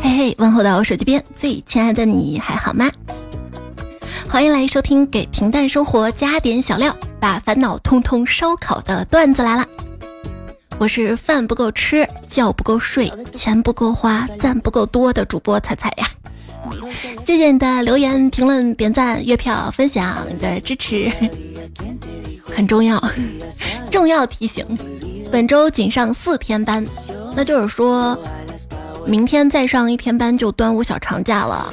[0.00, 2.90] 嘿嘿，问候到我手机边最亲爱的你还好吗？
[4.28, 9.66] 欢迎来收听给平淡生活加点小料，把烦恼通通烧烤的段子来了。
[10.78, 16.08] 我是饭不够吃，觉不够睡，钱不够花，赞不够多的主播彩彩呀。
[17.26, 21.10] 谢谢你的留言、评论、点赞、月票、分享你的支持，
[22.54, 23.02] 很重要。
[23.90, 24.66] 重要提醒：
[25.30, 26.84] 本周仅上四天班，
[27.34, 28.18] 那就是说，
[29.06, 31.72] 明天再上一天班就端午小长假了。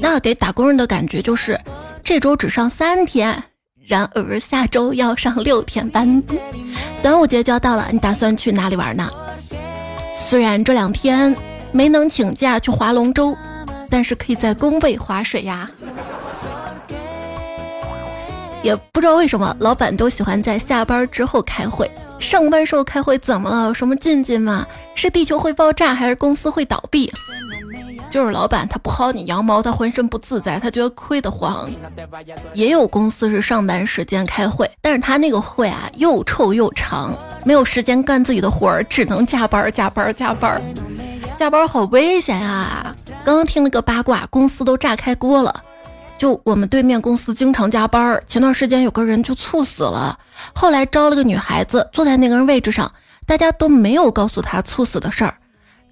[0.00, 1.58] 那给打工人的感觉就是，
[2.04, 3.42] 这周只上三天，
[3.84, 6.22] 然而下周要上六天班。
[7.02, 9.10] 端午节就要到了，你打算去哪里玩呢？
[10.16, 11.34] 虽然这两天
[11.72, 13.36] 没能请假去划龙舟。
[13.88, 15.70] 但是可以在工位划水呀，
[18.64, 21.88] 也不知道为什么老板都喜欢在下班之后开会。
[22.26, 23.66] 上班时候开会怎么了？
[23.68, 24.66] 有什么禁忌吗？
[24.96, 27.08] 是地球会爆炸还是公司会倒闭？
[28.10, 31.70] 就是老板他不薅你羊毛，他浑身不自在，他觉得亏得慌。
[32.52, 40.60] 也有公司是上班时间开会，但是他那个会啊又臭又长，没有时间干自己的活儿，只能加班加班加班。
[41.36, 42.92] 加班好危险啊！
[43.24, 45.62] 刚刚听了个八卦，公司都炸开锅了。
[46.18, 50.18] 就我们对面公司经常加班，前段时间有个人就猝死了。
[50.54, 52.90] 后来招了个女孩子坐在那个人位置上，
[53.26, 55.34] 大家都没有告诉她猝死的事儿。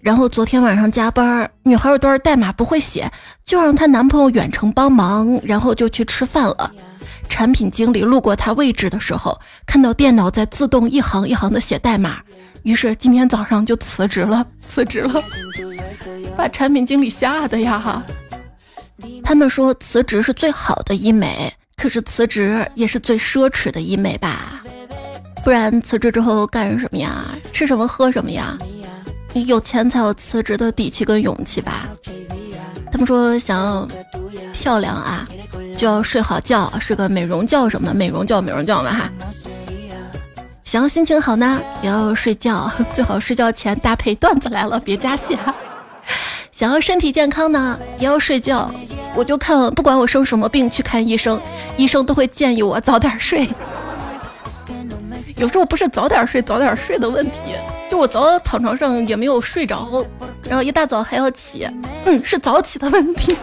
[0.00, 3.11] 然后昨天晚上加班，女孩有段代码不会写，
[3.44, 6.70] 就让她男朋友远程帮忙，然后就去吃饭了。
[7.28, 12.19] 产品经理路过她位置的时候，看到电脑在自动一行一行的写代码。
[12.64, 15.22] 于是今天早上就辞职了，辞职了，
[16.36, 18.03] 把产品经理吓的呀！
[19.23, 24.62] 他们说辞职是最好的医美，可是辞职也是最奢侈的医美吧？
[25.42, 27.27] 不然辞职之后干什么呀？
[27.53, 28.56] 吃什么喝什么呀？
[29.34, 31.89] 有钱才有辞职的底气跟勇气吧？
[32.92, 33.89] 他们说想要
[34.53, 35.27] 漂亮啊，
[35.76, 39.11] 就要睡好觉，睡个美容觉什么的，美容觉，美容觉嘛哈。
[40.62, 45.53] 想要心情好呢，也要睡觉，最好睡觉前搭配段子来了，别加戏哈。
[46.54, 48.70] 想要身体健康呢，也要睡觉。
[49.16, 51.41] 我就看，不管我生什么病，去看医生，
[51.76, 53.48] 医生都会建议我早点睡。
[55.37, 57.38] 有时候不是早点睡早点睡的问题，
[57.91, 60.06] 就我早早躺床上也没有睡着，
[60.44, 61.69] 然后一大早还要起，
[62.04, 63.37] 嗯，是早起的问题。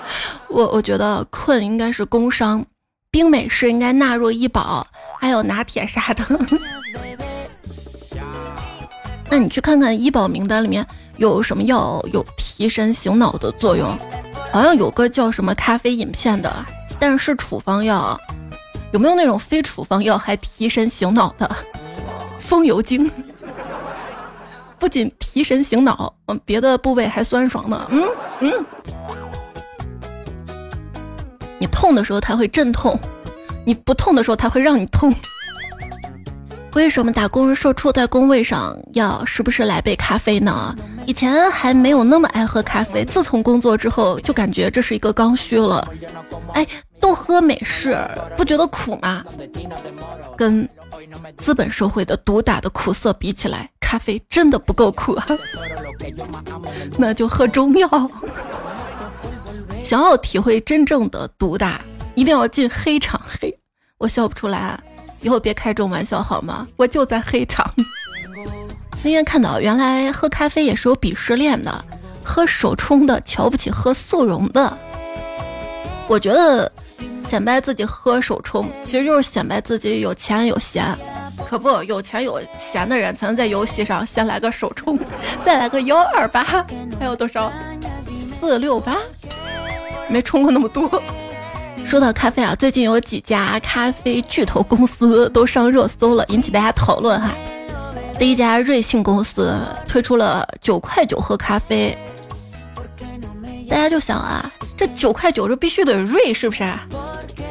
[0.48, 2.62] 我我觉得困应该是工伤，
[3.10, 4.86] 冰美式应该纳入医保，
[5.18, 6.22] 还有拿铁啥的。
[9.30, 10.86] 那你去看看医保名单里面
[11.18, 13.88] 有什么药有提神醒脑的作用？
[14.52, 16.50] 好像有个叫什么咖啡饮片的，
[16.98, 18.18] 但是处方药。
[18.92, 21.56] 有没有那种非处方药还提神醒脑的？
[22.40, 23.10] 风油精
[24.78, 27.86] 不仅提神醒脑，嗯，别的部位还酸爽呢。
[27.90, 28.08] 嗯
[28.40, 28.64] 嗯，
[31.58, 32.98] 你痛的时候它会镇痛，
[33.66, 35.12] 你不痛的时候它会让你痛。
[36.78, 40.72] 为什么打工人社畜在工位上要时不时来杯咖啡呢？
[41.06, 45.84] 以前还没有那么爱喝咖啡，自从工作之后就感觉这是一个刚需了。
[46.54, 46.64] 哎，
[47.00, 47.98] 都喝美式，
[48.36, 49.24] 不觉得苦吗？
[50.36, 50.68] 跟
[51.38, 55.26] 资本社会的毒打的苦涩比起来，咖啡真的不够苦啊！
[56.96, 57.88] 那就喝中药。
[59.82, 61.80] 想要体会真正的毒打，
[62.14, 63.20] 一定要进黑场。
[63.40, 63.58] 黑，
[63.98, 64.78] 我笑不出来。
[65.20, 66.66] 以后别开这种玩笑好吗？
[66.76, 67.68] 我就在黑场。
[69.02, 71.84] 那天看到，原来喝咖啡也是有鄙视链的，
[72.24, 74.76] 喝手冲的瞧不起喝速溶的。
[76.08, 76.70] 我觉得
[77.28, 80.96] 显摆自己喝手冲，其实就是显摆自己有钱有闲。
[81.48, 84.98] 可不，有钱有闲的人才能在游戏上先来个手冲，
[85.44, 86.42] 再来个幺二八，
[86.98, 87.52] 还有多少
[88.40, 88.96] 四六八？
[90.08, 91.02] 没冲过那么多。
[91.88, 97.32] 说到咖啡啊，最近有几家咖啡巨头公司都上热搜了，引起大家讨论哈。
[98.18, 99.56] 第一家瑞幸公司
[99.88, 101.96] 推出了九块九喝咖啡，
[103.70, 106.62] 大家就想啊，这九块九这必须得瑞是不是？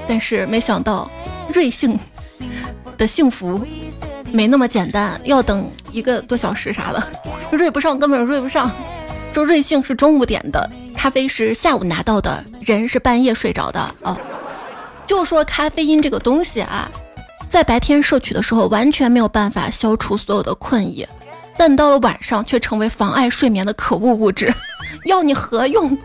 [0.08, 1.10] 但是没想到
[1.52, 2.00] 瑞幸
[2.96, 3.60] 的幸福
[4.32, 7.04] 没那么简单，要等一个多小时啥的，
[7.50, 8.70] 瑞不上根本瑞不上。
[9.34, 10.70] 说瑞幸是中午点的。
[10.98, 14.18] 咖啡是下午拿到的，人是半夜睡着的哦。
[15.06, 16.90] 就说咖啡因这个东西啊，
[17.50, 21.08] 在白天摄取的时候完全没有办法消除所有的困意，
[21.56, 24.52] 但到了晚上却成为妨碍睡眠的可恶物质，
[25.06, 25.96] 要你何用？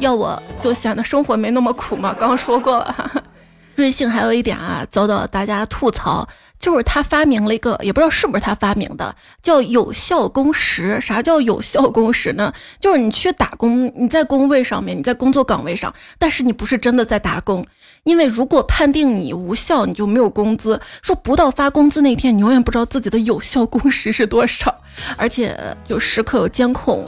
[0.00, 2.14] 要我就显得生活没那么苦吗？
[2.18, 3.22] 刚刚说过了。
[3.76, 6.28] 瑞幸还有一点啊，遭到大家吐槽，
[6.58, 11.00] 就是他发明了一个，也不知道是不是他发明的，叫有效工时。
[11.00, 12.52] 啥叫有效工时呢？
[12.80, 17.64] 就是你去打工，你在工位上面，你在工作岗位上，但是你不是真的在打工，
[18.02, 20.80] 因为如果判定你无效，你就没有工资。
[21.00, 24.74] 说不到发工资那天，你永远不知道自己的有效工时是多少，
[25.16, 25.56] 而且
[25.86, 27.04] 就时刻有监控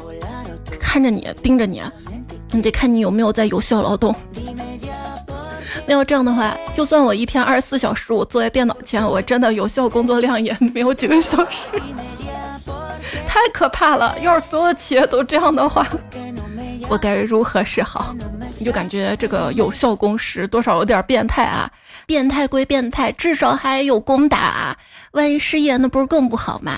[0.78, 1.82] 看着你，盯着你，
[2.52, 4.14] 你得看你有没有在有效劳动。
[5.86, 11.70] 那要这样的话，就算我一天二十四小时我坐在电脑前，我真的有效工作量也没有几个小时，
[13.26, 14.16] 太可怕了。
[14.20, 15.86] 要是所有的企业都这样的话，
[16.88, 18.14] 我该如何是好？
[18.58, 21.70] 你就感觉这个有效工时多少有点变态啊！
[22.04, 24.76] 变态归变态，至少还有工打。
[25.12, 26.76] 万一失业，那不是更不好吗？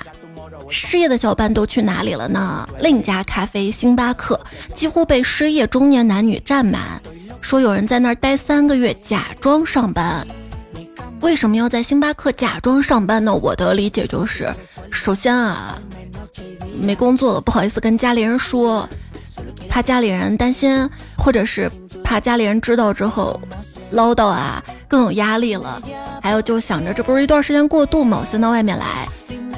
[0.68, 2.68] 失业的小伙伴都去哪里了呢？
[2.80, 4.38] 另一家咖啡星巴克
[4.74, 7.00] 几乎被失业中年男女占满。
[7.40, 10.26] 说有人在那儿待三个月，假装上班。
[11.20, 13.34] 为什么要在星巴克假装上班呢？
[13.34, 14.52] 我的理解就是，
[14.90, 15.78] 首先啊，
[16.80, 18.88] 没工作了，不好意思跟家里人说，
[19.68, 21.70] 怕家里人担心，或者是
[22.02, 23.40] 怕家里人知道之后
[23.90, 25.80] 唠叨啊，更有压力了。
[26.22, 28.24] 还有就想着这不是一段时间过渡嘛，我？
[28.24, 29.08] 先到外面来，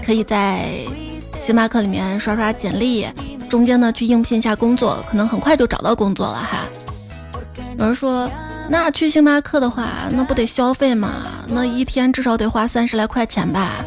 [0.05, 0.67] 可以在
[1.41, 3.07] 星巴克里面刷刷简历，
[3.49, 6.65] 中间呢去应聘一下工作，可能很快就找到工作了哈。
[7.79, 8.31] 有人说，
[8.69, 11.29] 那去星巴克的话，那不得消费吗？
[11.49, 13.85] 那一天至少得花三十来块钱吧。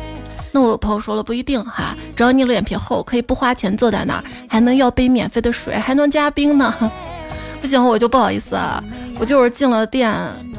[0.52, 6.74] 那我朋友说了，不一定哈，只要你脸皮厚，可以不花钱坐在那儿，还能要杯免费的水，还能加冰呢。
[7.62, 8.84] 不行，我就不好意思啊，
[9.20, 10.12] 我就是进了店，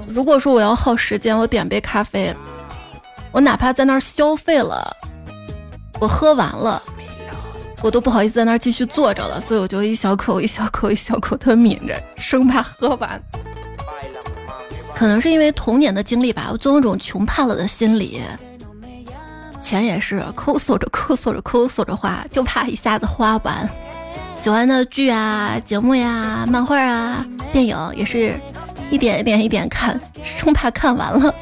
[0.08, 2.34] 如果说我要耗时间，我点杯咖啡，
[3.32, 4.94] 我哪怕在那儿消费了，
[6.00, 6.82] 我喝完了。
[7.80, 13.22] 我都不好意思在那儿继续坐着了，所以我就一小口一小口一小口的抿着，生怕喝完。
[14.94, 18.20] 可能是因为童年的经历吧，我总有种穷怕了的心理。
[19.62, 23.68] 钱也是抠搜着抠搜着抠搜着花，就怕一下子花完。
[24.42, 28.34] 喜欢的剧啊、节目呀、漫画啊、电影也是
[28.90, 31.32] 一点一点一点看，生怕看完了。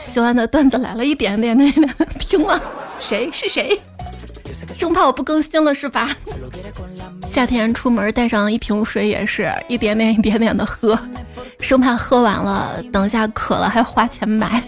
[0.00, 2.60] 喜欢的段子来了一点点点点听了，
[2.98, 3.78] 谁是谁？
[4.74, 6.10] 生怕我不更新了是吧？
[7.28, 10.98] 夏天出门带上一瓶水也是一点点一点点的喝，
[11.60, 14.62] 生怕喝完了，等下渴了还花钱买。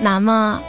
[0.00, 0.62] 难吗？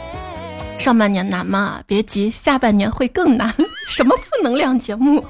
[0.76, 1.80] 上半年难吗？
[1.86, 3.52] 别急，下半年会更难。
[3.88, 5.24] 什么负能量节目？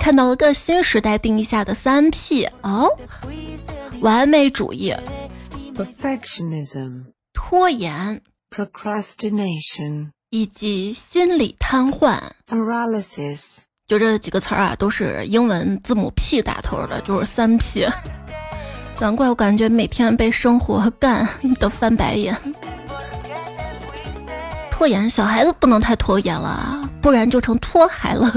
[0.00, 2.88] 看到了个新时代定义下的三 P 哦，
[4.00, 4.94] 完美主义
[5.78, 8.20] ，perfectionism，拖延
[8.50, 10.10] ，procrastination。
[10.30, 13.38] 以及心理瘫痪，paralysis，
[13.86, 17.86] 就这几个词儿啊，都是英文字母 P 打头的，就是三 P。
[19.00, 21.26] 难怪我感觉每天被生活干
[21.58, 22.36] 的翻白眼。
[24.70, 28.30] 拖延，小孩子不能太拖延了，不然就成拖孩了。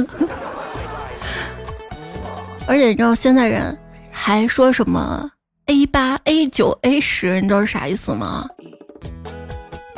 [2.68, 3.78] 而且你知道现在人
[4.12, 5.30] 还说什么
[5.72, 8.46] A 八、A 九、A 十，你知道是啥意思吗？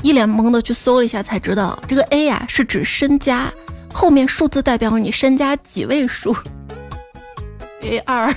[0.03, 3.51] 一脸懵的去搜了一下，才知道这个 A 呀是指身家，
[3.91, 6.35] 后面数字代表你身家几位数。
[7.81, 8.31] A 二，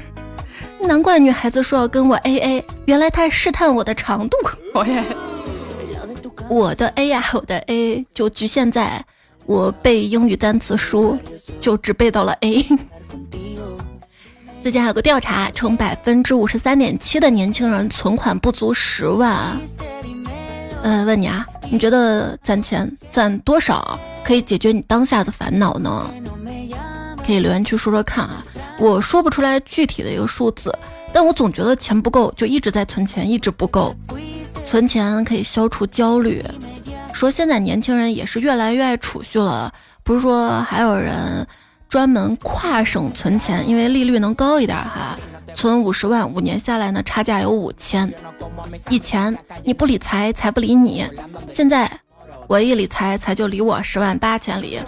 [0.80, 4.38] 难怪女孩子说要跟我 AA，原来她试探我的长度。
[6.48, 9.04] 我的 A 呀，我的 A 就局限在
[9.44, 11.18] 我背英语单词书，
[11.60, 12.66] 就只背到了 A。
[14.66, 19.56] 最近还有个调查，称百分之五十三点七的年轻人存款不足十万。
[20.82, 21.46] 呃，问你啊。
[21.70, 26.10] 你觉得攒钱攒多少可以解决你当下的烦恼呢？
[27.24, 28.44] 可以留言区说说看啊！
[28.80, 30.76] 我说不出来具体的一个数字，
[31.12, 33.94] 但我总觉得钱不够，就一直在存钱，一直不够。
[34.64, 36.44] 存钱可以消除焦虑。
[37.12, 41.46] 说现在年轻人也是越来越爱储蓄了，不是说还有人
[41.96, 45.18] 专门跨省存钱，因为利率能高一点哈。
[45.54, 48.12] 存五十万，五年下来呢，差价有五千。
[48.90, 49.34] 以前
[49.64, 51.06] 你不理财，财不理你；
[51.54, 51.90] 现在
[52.48, 54.78] 我一理财，财就理我十万八千里。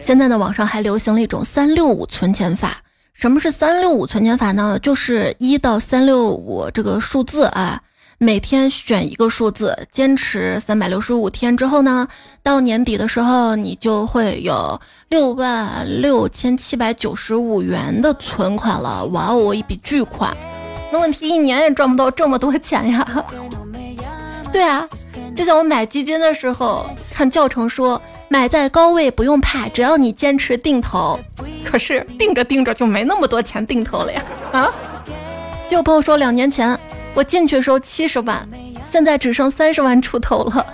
[0.00, 2.82] 现在呢，网上还流行了一种三六五存钱法。
[3.12, 4.76] 什么是三六五存钱法呢？
[4.82, 7.80] 就是一到三六五这个数字啊。
[8.18, 12.06] 每天选一个数字，坚持三百六十五天之后呢，
[12.42, 19.04] 到年底的时候，你就会有六万六千七百九十五元的存款了。
[19.06, 20.34] 哇哦，一笔巨款！
[20.92, 23.24] 那问题一年也赚不到这么多钱呀。
[24.52, 24.88] 对啊，
[25.34, 31.18] 就像我买基金的时候，看教程说买在高位不用怕，只要你坚持定投。
[31.64, 34.22] 可是定着定着就没那么多钱定投了呀。
[34.52, 34.72] 啊，
[35.68, 36.78] 就有朋友说两年前。
[37.14, 38.48] 我进去的时候七十万，
[38.90, 40.66] 现在只剩三十万出头了。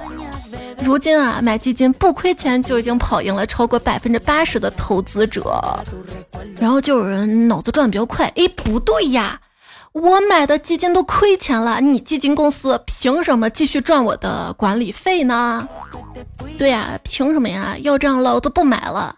[0.82, 5.62] 如今啊，买基金不亏钱就已经跑赢了超过百分之八十的投资者。
[6.58, 9.38] 然后就有人脑子转的比较快，哎，不对呀，
[9.92, 15.68] 我买的基金都亏钱了，你基金公司凭什么继续赚我的管理费呢？
[16.56, 17.76] 对呀，凭什么呀？
[17.82, 19.14] 要这样，老子不买了。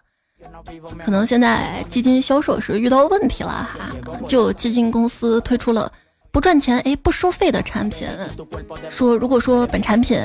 [1.03, 3.89] 可能现在基金销售是遇到问题了哈，
[4.27, 5.89] 就基金公司推出了。
[6.33, 8.07] 不赚钱哎，不收费的产品，
[8.89, 10.19] 说如果说本产品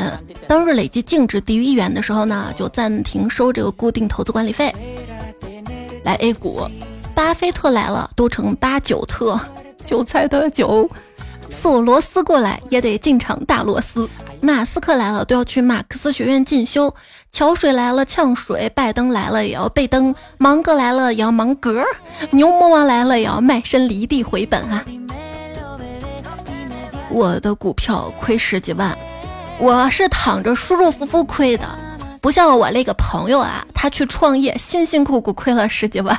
[0.49, 4.75] 当日累计净值低于一元的时候呢，就暂停收这个固定投资管理费。
[6.05, 6.63] 来 A 股，
[7.15, 9.39] 巴菲特来了都成八九特，
[9.85, 10.89] 韭菜的韭，
[11.51, 14.09] 索罗斯过来也得进场大螺丝，
[14.41, 16.95] 马斯克来了都要去马克思学院进修，
[17.31, 21.85] 桥水来了呛水，拜登来了也要背灯，芒格来了也要芒格，
[22.31, 24.83] 牛魔王来了也要卖身离地回本啊。
[27.11, 28.97] 我的股票亏十几万，
[29.59, 31.69] 我是躺着舒舒服服亏的，
[32.21, 36.19] 不像我那个朋友啊，他去创业，辛辛苦苦亏了十几万。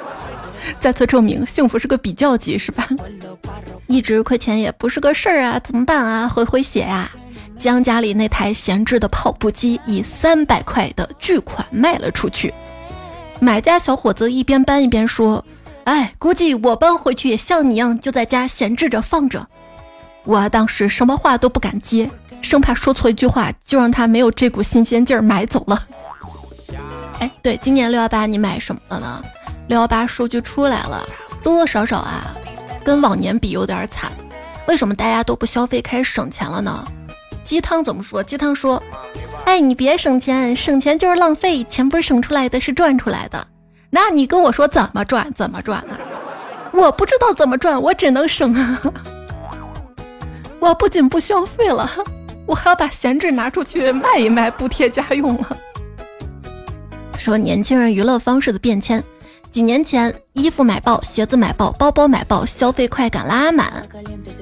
[0.78, 2.86] 再次证明，幸福是个比较级，是吧？
[3.86, 6.28] 一直亏钱也不是个事儿啊，怎么办啊？
[6.28, 7.10] 回回血呀！
[7.58, 12.54] 将家里那台闲置的跑步机以三百块的巨款卖了出去。
[13.38, 15.44] 买家小伙子一边搬一边说
[15.84, 19.46] ：“哎，估计我搬回去也像你一样，就在家闲置着放着。”
[20.24, 22.10] 我当时什么话都不敢接，
[22.42, 25.82] 生怕说错一句话就让他没有这股新鲜劲儿买走了。
[27.18, 29.22] 哎，对，今年六幺八你买什么了呢？
[29.68, 31.06] 六幺八数据出来了，
[31.42, 32.32] 多多少少啊，
[32.84, 34.10] 跟往年比有点惨。
[34.66, 36.84] 为什么大家都不消费，开始省钱了呢？
[37.42, 38.22] 鸡汤怎么说？
[38.22, 38.82] 鸡汤说：
[39.44, 43.46] 哎，你别省钱，省钱就是浪费，钱不是省出来的，是赚出来的。
[43.90, 45.32] 那你跟我说怎么赚？
[45.34, 45.94] 怎么赚呢？
[46.72, 48.80] 我不知道怎么赚，我只能省啊。
[50.60, 51.90] 我不仅不消费了，
[52.46, 55.56] 我还要把闲置拿出去卖一卖，补贴家用了。
[57.18, 59.02] 说年轻人娱乐方式的变迁，
[59.50, 63.86] 几年前衣服买爆，鞋子买爆，包包买爆，消费快感拉满。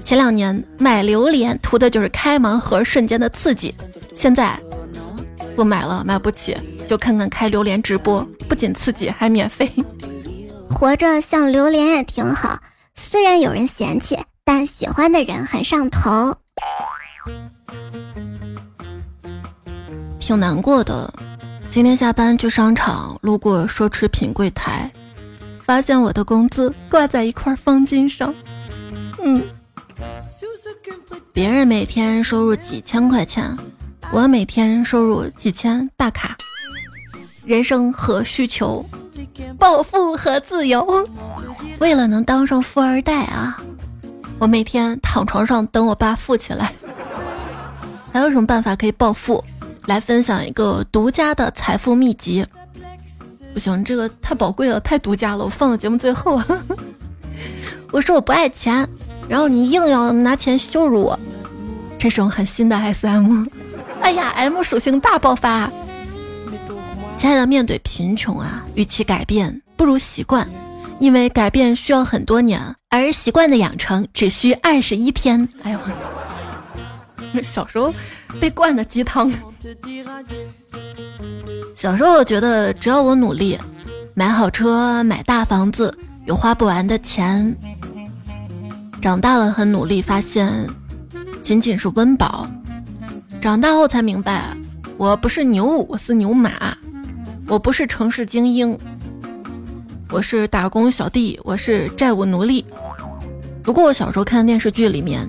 [0.04, 3.74] 前两年买榴莲图的就是开盲盒瞬间的刺激，
[4.14, 4.58] 现在
[5.54, 6.56] 不买了，买不起，
[6.88, 9.70] 就看看开榴莲直播，不仅刺激还免费。
[10.68, 12.58] 活着像榴莲也挺好，
[12.94, 14.18] 虽然有人嫌弃。
[14.50, 16.34] 但喜欢的人很上头，
[20.18, 21.12] 挺难过的。
[21.68, 24.90] 今天下班去商场，路过奢侈品柜台，
[25.62, 28.34] 发现我的工资挂在一块方巾上。
[29.22, 29.42] 嗯，
[31.30, 33.54] 别人每天收入几千块钱，
[34.10, 36.34] 我每天收入几千大卡。
[37.44, 38.82] 人生何需求？
[39.58, 41.06] 暴富和自由。
[41.80, 43.62] 为了能当上富二代啊！
[44.38, 46.72] 我每天躺床上等我爸富起来，
[48.12, 49.44] 还有什么办法可以暴富？
[49.86, 52.46] 来分享一个独家的财富秘籍。
[53.52, 56.40] 不行，这个太宝贵了，太独家了，我放到节目最后。
[57.90, 58.86] 我说我不爱钱，
[59.28, 61.18] 然后你硬要拿钱羞辱我，
[61.98, 63.46] 这种很新的 SM。
[64.02, 65.70] 哎呀，M 属性大爆发！
[67.16, 70.48] 亲爱的，面对贫穷啊，与其改变，不如习惯。
[71.00, 75.48] 因为改变需要很多年，而习惯的养成只需二十一天。
[75.62, 75.78] 哎呦，
[77.34, 77.94] 我小时候
[78.40, 79.30] 被灌的鸡汤。
[81.74, 83.56] 小时候我觉得只要我努力，
[84.14, 87.56] 买好车、买大房子，有花不完的钱。
[89.00, 90.66] 长大了很努力，发现
[91.42, 92.48] 仅仅是温饱。
[93.40, 94.56] 长大后才明白，
[94.96, 96.76] 我不是牛，我是牛马，
[97.46, 98.76] 我不是城市精英。
[100.10, 102.64] 我是打工小弟，我是债务奴隶。
[103.62, 105.28] 不过我小时候看的电视剧里面，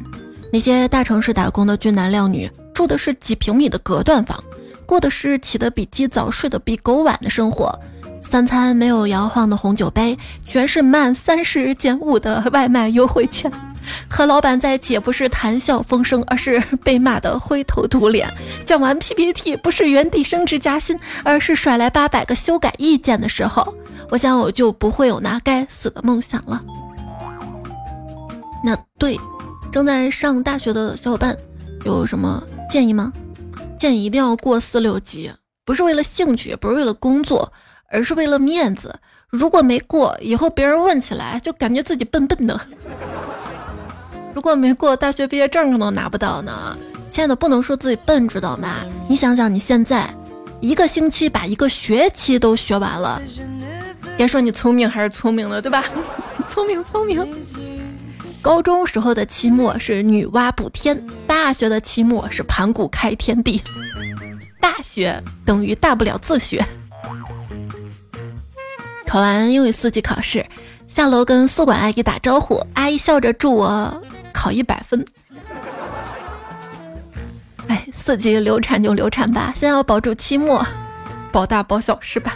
[0.54, 4.42] 那些大城市打工的俊男靓女，住的是几平米的隔断房，
[4.86, 7.78] 过的是起得比鸡早、睡得比狗晚的生活，
[8.24, 13.52] 三餐没有摇晃的红酒杯，全是满三十减五的外卖优惠券。
[14.10, 18.32] 和老板在一起也不是谈笑风生，而是被骂得灰头土脸。
[18.66, 23.74] 讲完 PPT 不是原地升职加薪，而是甩来八百个修改意见的时候。
[24.10, 26.64] 我想我就不会有那该死的梦想了。
[28.64, 29.18] 那对，
[29.72, 31.38] 正在上大学的小伙伴
[31.86, 33.14] 有什么建议吗？
[33.78, 35.32] 建议一定要过四六级，
[35.64, 37.54] 不是为了兴趣，也不是为了工作，
[37.92, 39.00] 而是为了面子。
[39.30, 42.60] 如果没过，以后别人问起来就感觉自己笨笨的。
[44.34, 46.78] 如果没过，大学毕业证可能拿不到呢。
[47.12, 48.86] 亲爱的，不能说自己笨，知道吗？
[49.08, 50.08] 你想想，你现在
[50.60, 53.22] 一个星期把一个学期都学完了。
[54.16, 55.84] 别说你聪明还是聪明的，对吧？
[56.50, 57.28] 聪明聪明。
[58.42, 63.62] 高中时候的期末是女娲补天，大学的期末是盘古开天地，
[64.62, 66.64] 大学等于大不了自学。
[69.06, 70.46] 考完英语四级考试，
[70.88, 74.02] 下楼跟宿管阿姨打招呼，阿姨笑着祝我
[74.40, 75.06] 考一百分。
[77.68, 80.66] 哎，四级流产就流产吧，先要保住期末，
[81.30, 82.34] 保大保小是吧？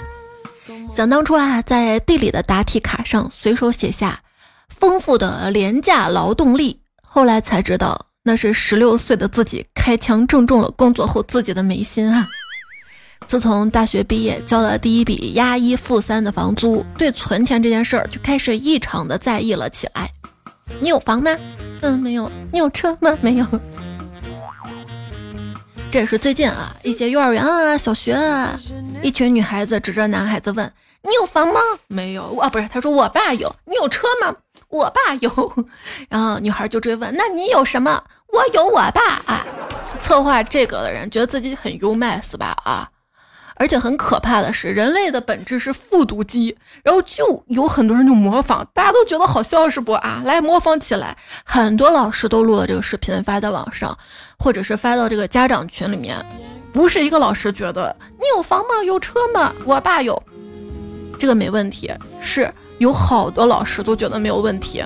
[0.94, 4.22] 想当初啊，在地理的答题卡上随手写下
[4.68, 12.28] 丰富的廉价劳动力，后来才知道那是十六岁的自己开枪正中了工作后自己的眉心啊。
[13.28, 20.12] 自从大学毕业，交了第一笔押一付三的房租，对存钱这件事儿就开始异常的在意了起来。
[20.80, 21.32] 你有房吗？
[21.82, 22.32] 嗯，没有。
[22.52, 23.18] 你有车吗？
[23.22, 23.46] 没有。
[25.92, 28.60] 这是最近啊，一些幼儿园啊、小学啊，
[29.02, 32.36] 一群女孩子指着男孩子问：“你有房吗？”没有。
[32.38, 33.56] 啊，不是，他说我爸有。
[33.66, 34.36] 你有车吗？
[34.70, 35.30] 我爸有。
[36.10, 38.04] 然后女孩就追问：“那你有什么？”
[38.34, 39.46] 我有我爸啊。
[40.00, 42.58] 策划这个的人觉得自己很幽默是吧？
[42.64, 42.90] 啊。
[43.56, 50.22] 而且很可怕的是，人类的本质是复读机，然后就有很多人就模仿，大家都觉得好笑是不啊？
[50.26, 53.98] 来模仿起来，很多老师都录了这个视频发在网上，
[54.40, 56.18] 或者是发到这个家长群里面。
[56.74, 58.84] 不是一个老师觉得你有房吗？
[58.84, 59.54] 有车吗？
[59.64, 60.22] 我爸有，
[61.20, 61.92] 这个没问题。
[62.20, 64.84] 是有好多老师都觉得没有问题。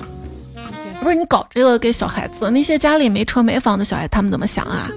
[1.00, 4.90] 不是你搞这个给小孩子，那些家里没车没房的小孩，他们怎么想啊？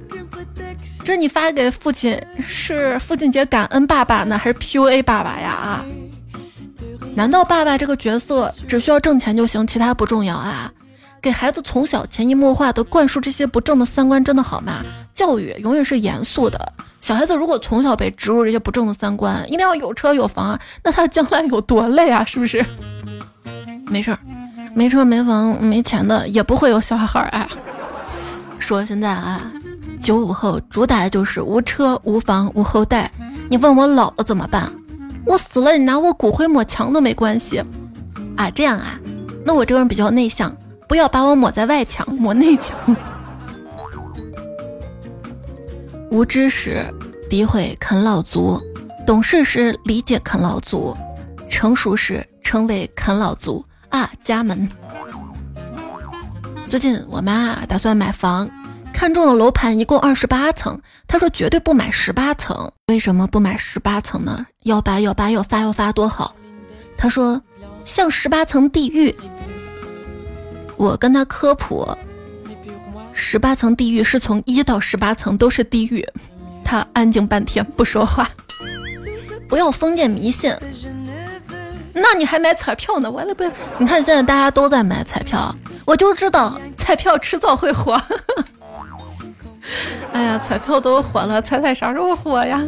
[1.04, 5.50] 这你发给父亲是父亲节感恩爸爸呢，还是 PUA 爸爸呀？
[5.52, 5.86] 啊？
[7.16, 10.72] 难道爸爸这个角色只需要挣钱就行，其他不重要啊？
[11.22, 14.84] 给孩子从小潜移默化的灌输这些不正的三观，真的好吗？
[15.14, 16.74] 教育永远是严肃的。
[17.00, 22.24] 小孩子如果从小被植入这些不正的三观，一定要有车有房啊，那他将来有多累啊？
[22.26, 22.64] 是不是？
[23.88, 24.20] 没事儿，
[24.74, 27.48] 没车没房没钱的也不会有小孩儿啊。
[28.58, 29.52] 说现在啊。
[30.02, 33.12] 九五后主打的就是无车无房无后代，
[33.50, 34.72] 你问我老了怎么办？
[35.26, 37.64] 我死了你拿我骨灰抹墙都没关系
[38.36, 38.50] 啊！
[38.50, 39.00] 这样啊？
[39.46, 40.56] 那我这个人比较内向，
[40.88, 42.76] 不要把我抹在外墙，抹内墙。
[46.10, 46.84] 无知时
[47.30, 48.60] 诋毁啃老族，
[49.06, 50.98] 懂事时理解啃老族，
[51.48, 54.10] 成熟时称为啃老族啊！
[54.24, 54.68] 家门。
[56.68, 58.50] 最近我妈打算买房。
[59.02, 62.72] 看中的楼盘一共二十八层，他说绝对不买十八层。
[62.86, 64.46] 为什么不买十八层呢？
[64.66, 66.36] 幺八幺八要发要发多好。
[66.96, 67.42] 他说
[67.84, 69.12] 像十八层地狱。
[70.78, 71.98] 我跟他科普，
[73.12, 76.08] 十八层地狱是从一到十八层都是地狱。
[76.64, 78.30] 他安静半天不说话。
[79.50, 80.56] 不要封建迷信。
[81.92, 83.10] 那你还买彩票呢？
[83.10, 83.44] 完了不？
[83.80, 88.00] 你看现在大家都在买彩票，我就知道彩票迟早会火。
[90.14, 92.62] 哎呀，彩票都火了，彩彩啥时候火呀？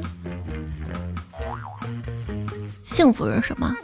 [2.83, 3.75] 幸福是什么？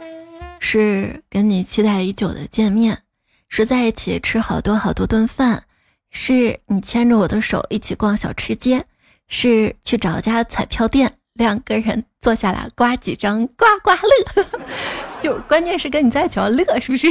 [0.58, 3.02] 是跟你期待已久的见面，
[3.48, 5.64] 是在一起吃好多好多顿饭，
[6.10, 8.84] 是你牵着我的手一起逛小吃街，
[9.28, 14.46] 是去找家彩票店，两个人坐下来刮几张刮刮乐，
[15.20, 17.08] 就关键是跟你在一起要乐，是不是？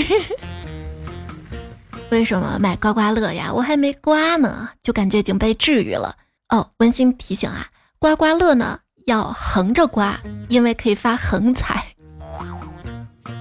[2.11, 3.51] 为什么买刮刮乐呀？
[3.53, 6.15] 我还没刮呢，就感觉已经被治愈了。
[6.49, 7.67] 哦，温馨提醒啊，
[7.99, 11.83] 刮刮乐呢要横着刮，因为可以发横财。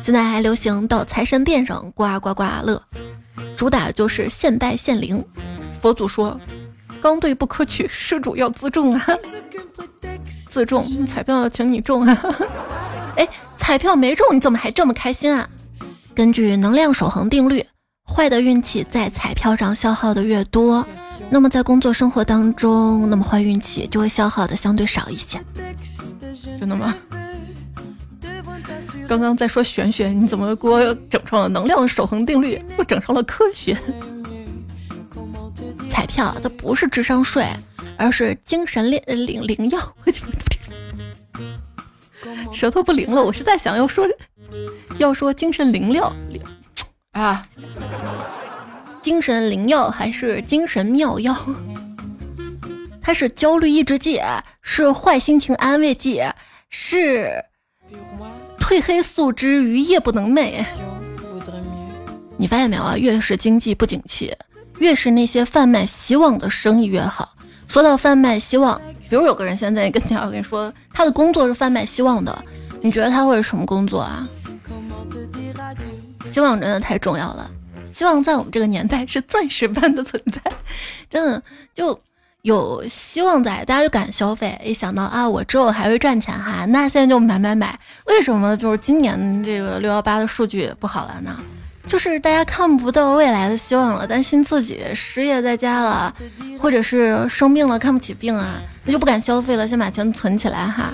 [0.02, 2.82] 现在还流行到财神殿上刮刮刮乐，
[3.56, 5.24] 主打就是现拜现灵。
[5.80, 6.38] 佛祖说，
[7.00, 9.06] 刚兑不可取，施主要自重啊，
[10.50, 11.06] 自重。
[11.06, 12.22] 彩票要请你中啊！
[13.16, 15.48] 哎，彩票没中，你怎么还这么开心啊？
[16.14, 17.64] 根据能量守恒定律。
[18.08, 20.84] 坏的运气在彩票上消耗的越多，
[21.30, 25.40] 那么在工作生活当中，那么坏运气就会消耗的相对少一些。
[26.58, 26.94] 真的吗？
[29.06, 33.76] 刚刚在说玄学，你怎么给我整成了能量守恒定律，又整成了科学？
[35.88, 37.46] 彩票它不是智商税，
[37.96, 39.94] 而是精神灵灵灵药。
[42.52, 44.06] 舌头不灵了，我是在想要说，
[44.98, 46.42] 要说精神灵料灵。
[47.18, 47.44] 啊，
[49.02, 51.36] 精神灵药还是精神妙药？
[53.02, 54.20] 它是焦虑抑制剂，
[54.62, 56.22] 是坏心情安慰剂，
[56.68, 57.44] 是
[58.60, 60.64] 褪黑素之于夜不能寐。
[62.36, 62.96] 你发现没有啊？
[62.96, 64.32] 越是经济不景气，
[64.78, 67.34] 越是那些贩卖希望的生意越好。
[67.66, 72.44] 说到贩卖希望，比如有个人现在跟你我跟你说，他的工作是贩卖希望的，
[72.80, 74.28] 你觉得他会是什么工作啊？
[76.24, 77.50] 希望真的太重要了，
[77.92, 80.40] 希望在我们这个年代是钻石般的存在，
[81.10, 81.42] 真的
[81.74, 81.98] 就
[82.42, 84.58] 有希望在，大家就敢消费。
[84.64, 87.78] 一想到啊，我之后还会赚钱哈，那现在就买买买。
[88.06, 91.36] 为什么就是今年这个六幺八的数据不好了呢？
[91.86, 96.14] 就是大家看不到未来的希望了，担心自己失业在家了，
[96.60, 100.92] 或者是生病了看不起病啊，那就不敢消费了，先把钱存起来哈。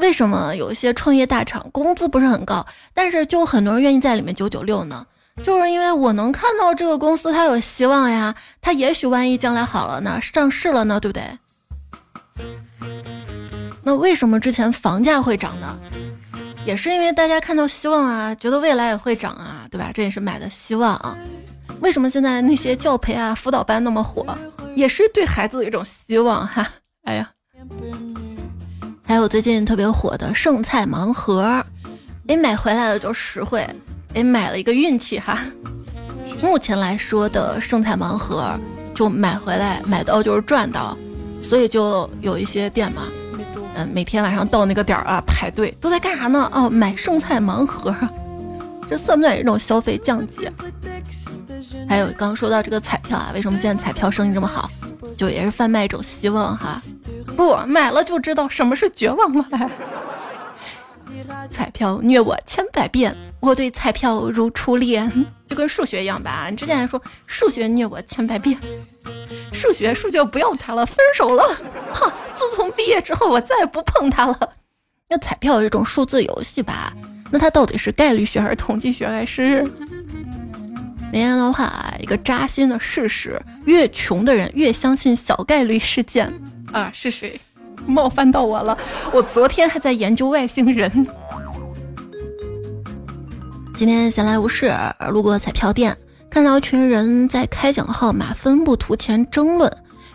[0.00, 5.06] 为什么有一些创业大厂工资不是很高，但是就很多人愿意在里面九九六呢？
[5.42, 11.22] 就是因为我能看到这个公司它有希望呀，它也许万一将来好了呢，上市了呢，对不对？
[13.82, 15.78] 那为什么之前房价会涨呢？
[16.66, 19.90] 也是因为大家看到希望啊，觉得未来也会涨啊，对吧？
[19.94, 21.16] 这也是买的希望啊。
[21.80, 24.26] 为什么现在那些教培啊、辅导班那么火，
[24.74, 26.68] 也是对孩子的一种希望哈。
[27.04, 27.30] 哎呀。
[29.10, 31.42] 还有最近特别火的剩菜盲盒，
[32.28, 33.68] 哎，买回来了就实惠，
[34.14, 35.36] 哎，买了一个运气哈。
[36.40, 38.56] 目前来说的剩菜盲盒，
[38.94, 40.96] 就买回来买到就是赚到，
[41.42, 43.08] 所以就有一些店嘛，
[43.74, 46.48] 嗯，每天晚上到那个点儿啊排队，都在干啥呢？
[46.54, 47.92] 哦，买剩菜盲盒，
[48.88, 50.48] 这算不算一种消费降级？
[51.88, 54.70] 还有刚刚说到这个彩票啊，为什么现在彩票生意这么好？
[55.16, 56.80] 就也是贩卖一种希望哈。
[57.40, 59.70] 不买了就知道什么是绝望了。
[61.50, 65.10] 彩票虐我千百遍，我对彩票如初恋，
[65.48, 66.48] 就跟数学一样吧。
[66.50, 68.58] 你之前还说数学虐我千百遍，
[69.54, 71.42] 数学数学不要它了，分手了。
[71.94, 74.38] 哈，自从毕业之后，我再也不碰它了。
[75.08, 76.92] 那彩票这种数字游戏吧，
[77.30, 79.66] 那它到底是概率学还是统计学还是？
[81.10, 86.30] 那样的话，一个扎心的事实：越穷的人越相信小概率事件。
[86.72, 87.40] 啊，是谁
[87.86, 88.76] 冒犯到我了？
[89.12, 90.90] 我昨天还在研究外星人。
[93.76, 94.72] 今天闲来无事，
[95.10, 95.96] 路过彩票店，
[96.28, 99.70] 看到一群人在开奖号码分布图前争论。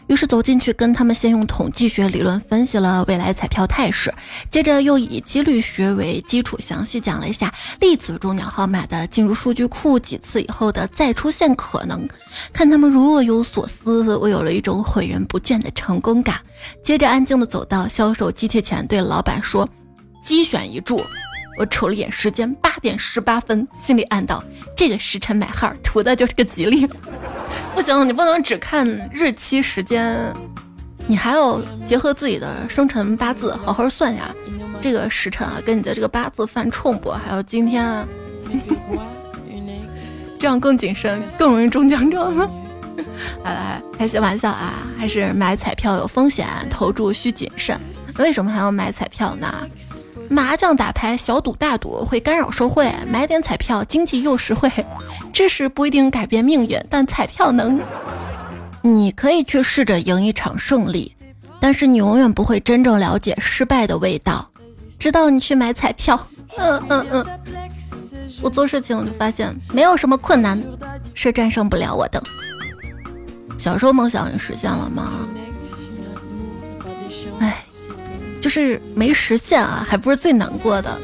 [0.08, 4.14] 于是走进去，跟他们先用统计学理论分析了未来彩票态势，
[4.52, 12.08] 接着又以几率学为基础，详细讲了一下粒子中奖号码的进入数据库几次以后的再出现可能。
[12.54, 16.40] 看他们若有所思，我有了一种诲人不倦的成功感。
[16.84, 19.68] 接着安静的走到销售机器前，对老板说
[20.24, 21.02] ：“机选一注。”
[21.58, 24.44] 我瞅了眼时间，八点十八分，心里暗道：
[24.76, 26.86] 这个时辰买号，图的就是个吉利。
[27.76, 30.34] 不行，你不能只看日期时间，
[31.08, 34.34] 你还要结合自己的生辰八字，好好算下
[34.82, 37.12] 这个时辰啊，跟你的这个八字犯冲不？
[37.12, 38.08] 还有今天啊，
[40.40, 42.34] 这样更谨慎，更容易中奖中。
[43.44, 47.78] 来来，开些玩笑啊，还是买彩票有风险，投注需谨慎。
[48.18, 49.54] 为什么还要买彩票呢？
[50.30, 54.70] 麻将、打牌、小赌、大赌会干扰社会，买点彩票，经济又实惠。
[55.32, 57.80] 知识不一定改变命运，但彩票能。
[58.82, 61.16] 你可以去试着赢一场胜利，
[61.60, 64.50] 但是你永远不会真正了解失败的味道。
[64.98, 66.28] 直到你去买彩票。
[66.58, 67.26] 嗯嗯嗯。
[68.42, 70.62] 我做事情我就发现，没有什么困难
[71.14, 72.22] 是战胜不了我的。
[73.58, 75.12] 小时候梦想实现了吗？
[78.46, 81.02] 就是没实现啊，还不是最难过的，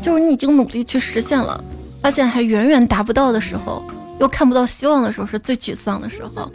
[0.00, 1.60] 就是你已经努力去实现了，
[2.00, 3.84] 发现还远远达不到的时候，
[4.20, 6.48] 又看不到希望的时候，是最沮丧的时候。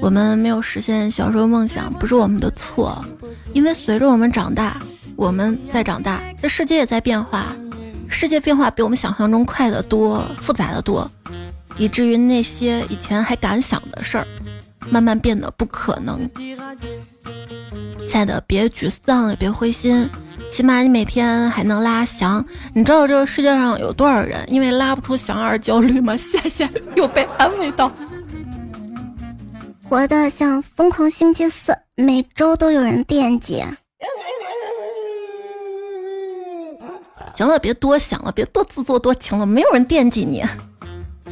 [0.00, 3.04] 我们没有实现小时候梦想，不是我们的错，
[3.52, 4.80] 因为随着我们长大，
[5.14, 7.54] 我们在长大，这世界也在变化，
[8.08, 11.06] 世界变化比我们想象中快得多，复杂的多，
[11.76, 14.26] 以至于那些以前还敢想的事儿，
[14.88, 16.26] 慢慢变得不可能。
[18.08, 20.08] 亲爱的，别沮丧，也别灰心，
[20.50, 22.44] 起码你每天还能拉翔。
[22.74, 26.16] 你知道这个世界上有多少人因为拉不出翔而焦虑吗？
[26.16, 27.90] 谢谢，又被安慰到。
[29.88, 33.62] 活得像疯狂星期四，每周都有人惦记。
[37.34, 40.44] 行了，别多想了，别多自作多情了，没有人惦记你，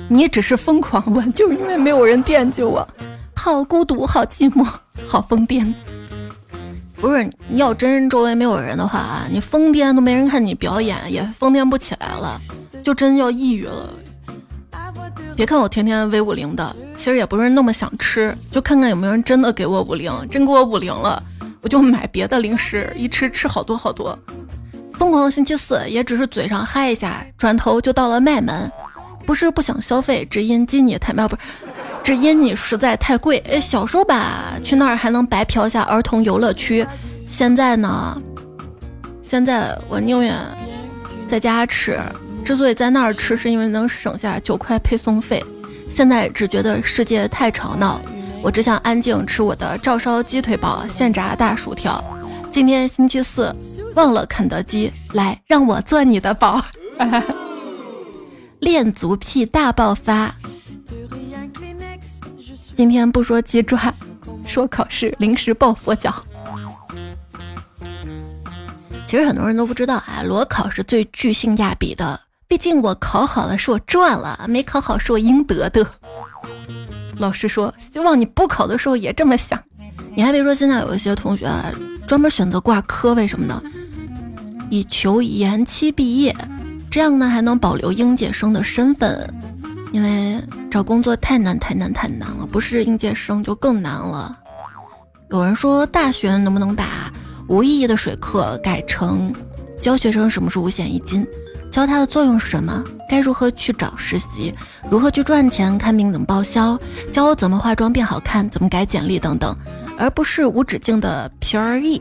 [0.08, 2.86] 你只是疯狂了，就是因为没有人惦记我，
[3.38, 4.66] 好孤独，好寂寞，
[5.06, 5.72] 好疯癫。
[6.96, 12.36] 不是要真周围没有人的话啊，你疯癫都没人看你表演，也疯癫不起来了，
[12.82, 13.88] 就真要抑郁了。
[15.36, 21.22] 别看我天天 V 五零的，其实也不是那么想吃，就看看有没有人真的给我五零，真给我五零了，
[21.62, 24.18] 我就买别的零食，一吃吃好多好多。
[24.94, 28.70] 疯狂的星期四也只是嘴上嗨一下，转头就到了麦门。
[29.24, 31.42] 不是不想消费，只因金你太妙，不是。
[32.08, 33.36] 只因你实在太贵。
[33.50, 36.86] 哎，小时候吧，去那儿还能白嫖下儿童游乐区。
[37.28, 38.18] 现在呢？
[39.22, 40.34] 现在我宁愿
[41.26, 42.00] 在家吃。
[42.42, 45.44] 之所以在那儿吃，是因为能省下九块配送费。
[45.90, 48.00] 现在只觉得世界太吵闹，
[48.42, 52.02] 我只想安静吃我的照烧鸡腿堡、现炸大薯条。
[52.50, 53.54] 今天星期四，
[53.96, 56.64] 忘了肯德基，来让我做你的宝。
[58.60, 60.34] 恋足癖大爆发。
[62.78, 63.92] 今天不说鸡爪，
[64.46, 66.14] 说考试临时抱佛脚。
[69.04, 72.20] 其实很多人都不知道啊，裸考是最具性价比的。
[72.46, 75.84] 毕竟我考好了是我赚了，没考好是我应得的。
[77.16, 79.60] 老师说，希望你不考的时候也这么想。
[80.14, 81.72] 你还别说，现在有一些同学啊，
[82.06, 83.60] 专门选择挂科，为什么呢？
[84.70, 86.32] 以求延期毕业，
[86.88, 89.34] 这样呢还能保留应届生的身份。
[89.92, 94.32] 因为找工作太难太难太难了，不是应届生就更难了。
[95.30, 97.12] 有人说，大学能不能把
[97.48, 99.32] 无意义的水课改成
[99.80, 101.26] 教学生什么是五险一金，
[101.70, 104.54] 教他的作用是什么，该如何去找实习，
[104.90, 106.78] 如何去赚钱，看病怎么报销，
[107.12, 109.18] 教我怎么化妆变好看，怎么改简历？
[109.18, 109.54] 等等，
[109.98, 112.00] 而不是无止境的 P R E，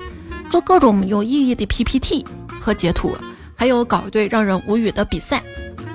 [0.50, 2.26] 做各种有意义的 P P T
[2.60, 3.15] 和截图，
[3.56, 5.43] 还有搞一堆让人无语的比赛。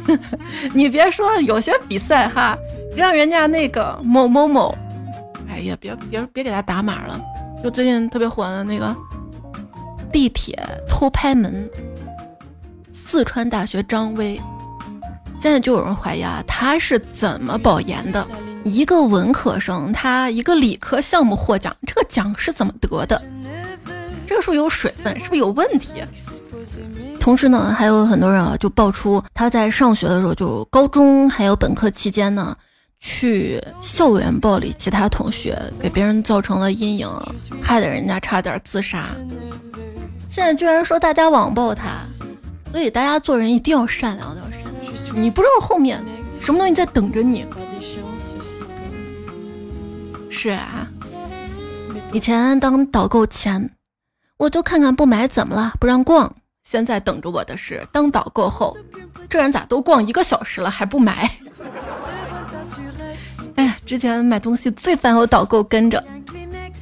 [0.74, 2.56] 你别说，有些比赛哈，
[2.96, 4.74] 让人家那个某某某，
[5.48, 7.20] 哎呀，别别别给他打码了。
[7.62, 8.94] 就最近特别火的那个
[10.10, 11.70] 地铁偷拍门，
[12.92, 14.40] 四川大学张威，
[15.40, 18.26] 现在就有人怀疑啊，他是怎么保研的？
[18.64, 23.20] 一个文科生，他一个理科项目获奖，这个奖是怎么得的？
[24.26, 25.18] 这个是不是有水分？
[25.20, 26.02] 是不是有问题？
[27.20, 32.56] 同时呢，还有很多人啊，就爆出他在上学的时候，就高中还有本科期间呢，
[32.98, 37.08] 去校园暴力其他同学，给别人造成了阴影，
[37.62, 39.06] 害得人家差点自杀。
[40.28, 42.06] 现在居然说大家网暴他，
[42.70, 45.22] 所以大家做人一定要善良，要善良。
[45.22, 46.02] 你不知道后面
[46.40, 47.46] 什么东西在等着你。
[50.30, 50.88] 是啊，
[52.12, 53.70] 以前当导购前，
[54.38, 56.34] 我就看看不买怎么了，不让逛。
[56.64, 58.76] 现在等着我的是当导购后，
[59.28, 61.30] 这人咋都逛一个小时了还不买？
[63.56, 66.02] 哎呀，之前买东西最烦有导购跟着，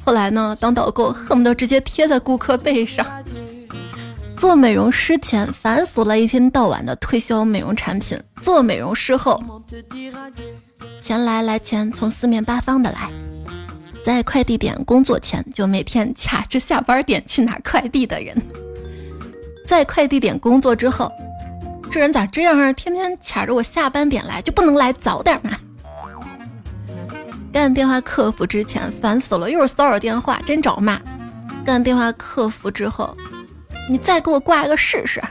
[0.05, 3.05] 后来呢，当导购恨不得直接贴在顾客背上。
[4.37, 9.61] 做美容师前烦死了，一天到晚的推销美容产品；做美容师后，
[11.01, 13.09] 钱来来钱从四面八方的来。
[14.03, 18.35] 在快递点工作前，就每天卡着下班点去拿快递的人。
[19.71, 21.09] 在快递点工作之后，
[21.89, 22.73] 这人咋这样啊？
[22.73, 25.57] 天天卡着我下班点来，就不能来早点吗？
[27.53, 30.99] 干电话客服之前烦死了，又是骚扰电话，真找骂。
[31.63, 33.15] 干电话客服之后，
[33.89, 35.21] 你再给我挂一个试试。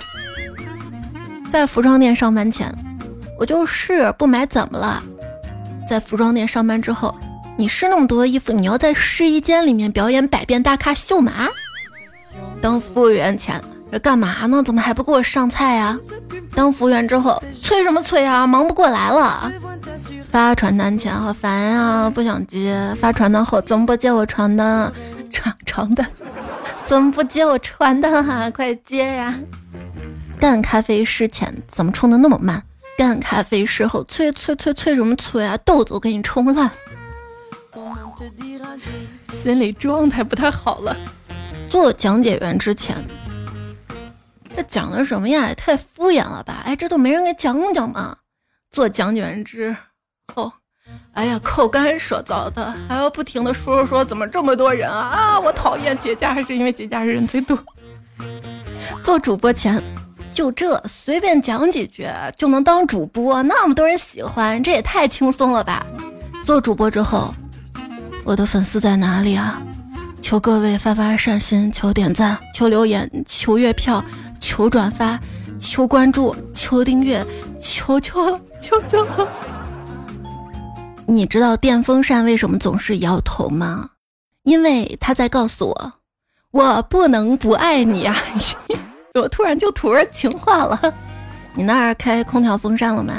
[1.51, 2.75] 在服装店上班前，
[3.39, 5.03] 我就试不买怎么了？
[5.87, 7.15] 在服装店上班之后，
[7.59, 11.47] 你试那么多衣服，你要在试衣间里面表演百变大咖秀吗？
[12.63, 13.63] 当服务员前。
[13.93, 14.63] 这干嘛呢？
[14.63, 15.99] 怎么还不给我上菜呀？
[16.55, 18.47] 当服务员之后催什么催啊？
[18.47, 19.51] 忙不过来了。
[20.31, 22.95] 发传单前好烦呀，不想接。
[23.01, 24.93] 发传单后怎么不接我传单？
[25.31, 26.07] 传传单
[26.87, 28.51] 怎么不接我传单啊？
[28.51, 29.35] 快接呀！
[30.39, 32.63] 干咖啡师前怎么冲的那么慢？
[32.97, 35.57] 干咖啡师后催催催催什么催啊？
[35.65, 36.71] 豆子我给你冲烂。
[39.33, 40.97] 心理状态不太好了。
[41.69, 42.97] 做讲解员之前。
[44.63, 45.49] 讲的什么呀？
[45.49, 46.63] 也太敷衍了吧！
[46.65, 48.17] 哎，这都没人给讲讲吗？
[48.71, 49.77] 做讲解员之
[50.35, 50.53] 后，
[51.13, 54.99] 哎呀，口干舌燥的，还要不停的说说说，怎么这么多人啊？
[54.99, 57.59] 啊，我讨厌节假日，因为节假日人最多。
[59.03, 59.83] 做主播前，
[60.33, 65.85] 就这随便讲几句就能当主播，那么多人喜欢，这也太轻松了吧？
[66.45, 67.35] 做主播之后，
[68.25, 69.61] 我的粉丝在哪里啊？
[70.23, 74.05] 求各位发发善心，求点赞，求留言，求月票。
[74.51, 75.17] 求转发，
[75.61, 77.25] 求关注，求订阅，
[77.63, 79.07] 求求求求！
[81.07, 83.91] 你知道电风扇为什么总是摇头吗？
[84.43, 85.93] 因为他在告诉我，
[86.51, 88.17] 我不能不爱你啊！
[89.15, 90.81] 我突然就吐儿情话了。
[91.55, 93.15] 你那儿开空调风扇了吗？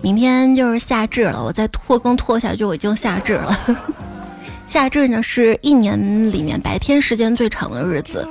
[0.00, 3.58] 明天就是夏至了，我再拖更拖下去，我已经夏至了。
[4.68, 8.24] 夏至呢，是一年里面白天时间最长的日子。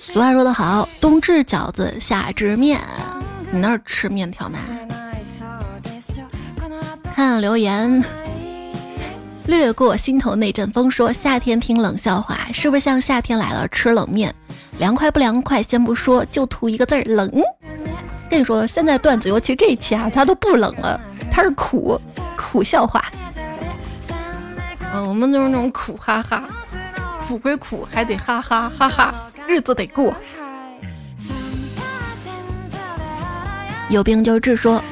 [0.00, 2.80] 俗话说得好，冬至饺子，夏至面。
[3.50, 4.58] 你那儿吃面条吗？
[7.14, 8.04] 看留言，
[9.46, 14.34] 掠过心头那阵风，说夏天听冷笑话，是不是像夏天来了吃冷面？
[14.78, 17.30] 凉快不凉快先不说，就图一个字儿冷。
[18.30, 22.00] 跟你说，现在段子尤其这一期啊，它都不冷了，它是苦。
[22.36, 23.04] 苦笑话。
[24.92, 26.44] 嗯，我们就是那种苦哈哈，
[27.26, 29.14] 苦归苦，还得哈哈哈哈，
[29.48, 30.14] 日子得过。
[33.88, 34.84] 有病就治，说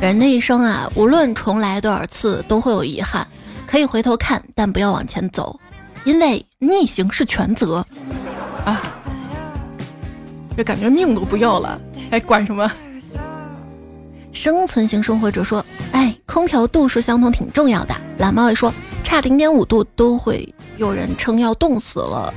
[0.00, 3.26] 人的一生啊，无论重来多少次，都会有遗憾。
[3.66, 5.58] 可以回头看，但不要往前走，
[6.04, 7.84] 因为逆行是全责
[8.64, 8.80] 啊！
[10.56, 12.70] 这感觉命都不要了，还管什么？
[14.32, 22.32] 生存型生活者说：“哎，空调度数相同挺重要的。”懒猫也说：“差零点五度都会有人称要冻死了。”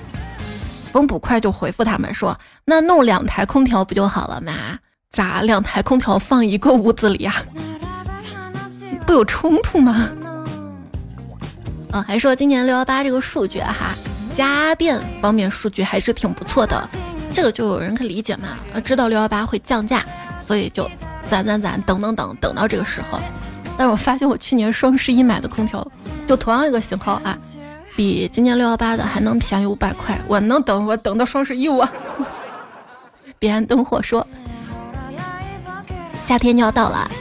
[0.91, 4.79] 风捕快就回复他们说：“那弄两台空调不就好了吗？
[5.09, 7.35] 咋两台空调放一个屋子里呀？
[9.05, 10.09] 不有冲突吗？”
[11.91, 13.95] 嗯，还说今年六幺八这个数据哈，
[14.35, 16.87] 家电方面数据还是挺不错的，
[17.33, 18.49] 这个就有人可以理解嘛，
[18.83, 20.03] 知道六幺八会降价，
[20.45, 20.89] 所以就
[21.27, 23.19] 攒攒攒，等等等，等到这个时候。
[23.75, 25.83] 但是我发现我去年双十一买的空调，
[26.27, 27.35] 就同样一个型号啊，
[27.99, 31.85] 比今年六幺八的还能便宜五百块，我能等，我等到双十一我。
[33.39, 34.25] 彼岸灯火说，
[36.25, 37.11] 夏天就要到了，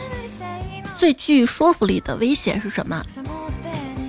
[0.97, 3.05] 最具说服力的威胁是什么？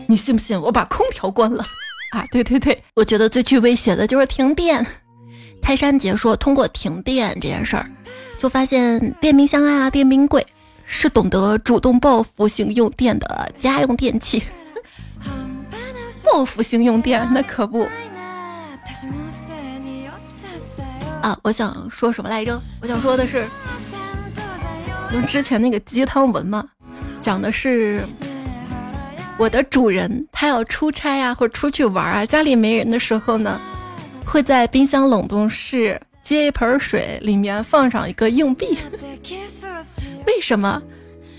[0.05, 1.65] 你信不信我把空调关了
[2.11, 2.23] 啊？
[2.31, 4.85] 对对对，我觉得最具威胁的就是停电。
[5.63, 7.89] 泰山姐说，通过停电这件事儿，
[8.37, 10.45] 就发现电冰箱啊、电冰柜
[10.85, 14.43] 是懂得主动报复性用电的家用电器。
[16.31, 17.87] 报复性用电那可不。
[21.21, 22.61] 啊，我想说什么来着？
[22.81, 23.45] 我想说的是，
[25.11, 26.65] 用之前那个鸡汤文嘛，
[27.21, 28.05] 讲的是。
[29.37, 33.57] 我的主人他要出差啊，或者出去玩啊，家里没人的时候呢，
[34.25, 38.77] 会在冰箱冷冻室接一盆水，里面放上一个硬币。
[40.27, 40.81] 为什么？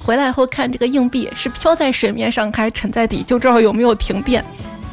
[0.03, 4.43] 回来后看这个硬币是飘在水面上还是沉在底，就知道有没有停电。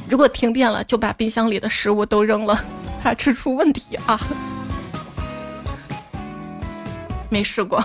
[0.10, 2.63] 如果停电了，就把冰箱里的食物都扔了，
[3.04, 4.20] 怕吃出问题啊。
[7.30, 7.84] 没试过。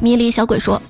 [0.00, 0.80] 迷离小鬼说。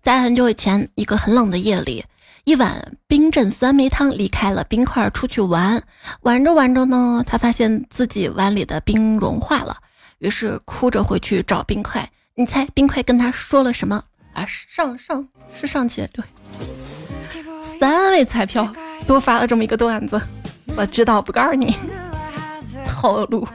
[0.00, 2.04] 在很久以前，一个很冷的夜里，
[2.44, 5.82] 一碗冰镇酸梅汤离开了冰块出去玩，
[6.22, 9.76] 玩着玩着呢，他发现自己碗里的冰融化了，
[10.20, 12.08] 于是哭着回去找冰块。
[12.36, 14.02] 你猜冰块跟他说了什么？
[14.32, 16.24] 啊，上上是上期对，
[17.78, 18.68] 三位彩票
[19.06, 20.20] 多发了这么一个段子，
[20.76, 21.76] 我知道不告诉你，
[22.84, 23.46] 套路。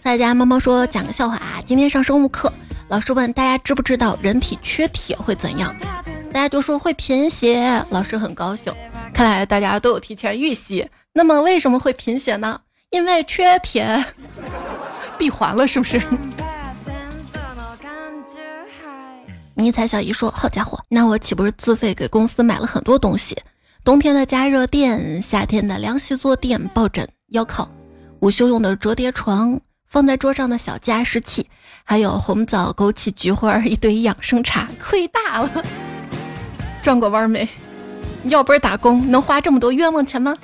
[0.00, 1.60] 在家猫猫说讲个笑话啊！
[1.64, 2.52] 今天上生物课，
[2.88, 5.74] 老师问大家知不知道人体缺铁会怎样？
[6.32, 7.84] 大家就说会贫血。
[7.90, 8.74] 老师很高兴，
[9.14, 10.88] 看来大家都有提前预习。
[11.12, 12.60] 那么为什么会贫血呢？
[12.90, 14.04] 因为缺铁，
[15.16, 16.02] 闭环了是不是？
[19.60, 23.36] 迷彩小姨说：好家伙，那我岂不是自费给公司买了很多东西？
[23.84, 27.70] 冬天的加热垫，夏天的凉席坐垫、抱枕、腰靠，
[28.20, 29.60] 午休用的折叠床。
[29.86, 31.46] 放在桌上的小加湿器，
[31.84, 35.62] 还有红枣、枸杞、菊花，一堆养生茶，亏大了。
[36.82, 37.46] 转过弯没？
[38.24, 40.34] 要不是打工，能花这么多冤枉钱吗？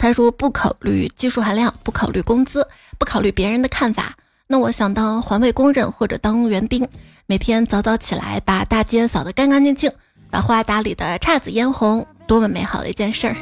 [0.00, 2.66] 他说不考虑技术含量，不考虑工资，
[2.98, 4.16] 不考虑别人的看法。
[4.48, 6.86] 那我想当环卫工人或者当园丁，
[7.26, 9.90] 每天早早起来把大街扫得干干净净，
[10.30, 13.36] 把花打理的姹紫嫣红，多么美好的一件事儿。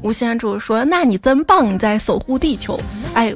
[0.00, 2.80] 吴先主说：“那你真棒，你在守护地球。”
[3.12, 3.34] 哎，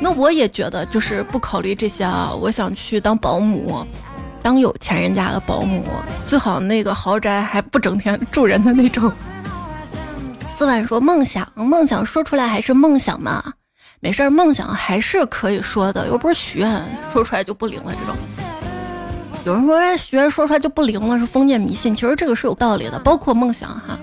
[0.00, 3.86] 那我也觉得，就是不考虑这些啊，我想去当保姆，
[4.42, 5.84] 当有钱人家的保姆，
[6.26, 9.10] 最好那个豪宅还不整天住人的那种。
[10.56, 13.52] 四万说：“梦想，梦想说出来还是梦想嘛，
[14.04, 17.90] 没事儿，梦想还是可以说的，又不是许愿，说出来就不灵了。
[19.42, 23.98] 这种有人说许愿说出来就不灵了，是封建迷信，其实这个是有道理的，包括梦想哈。”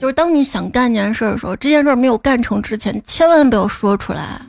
[0.00, 4.42] 就是当你想干件事的时候，这件事没有干成之前，千万不要说出来。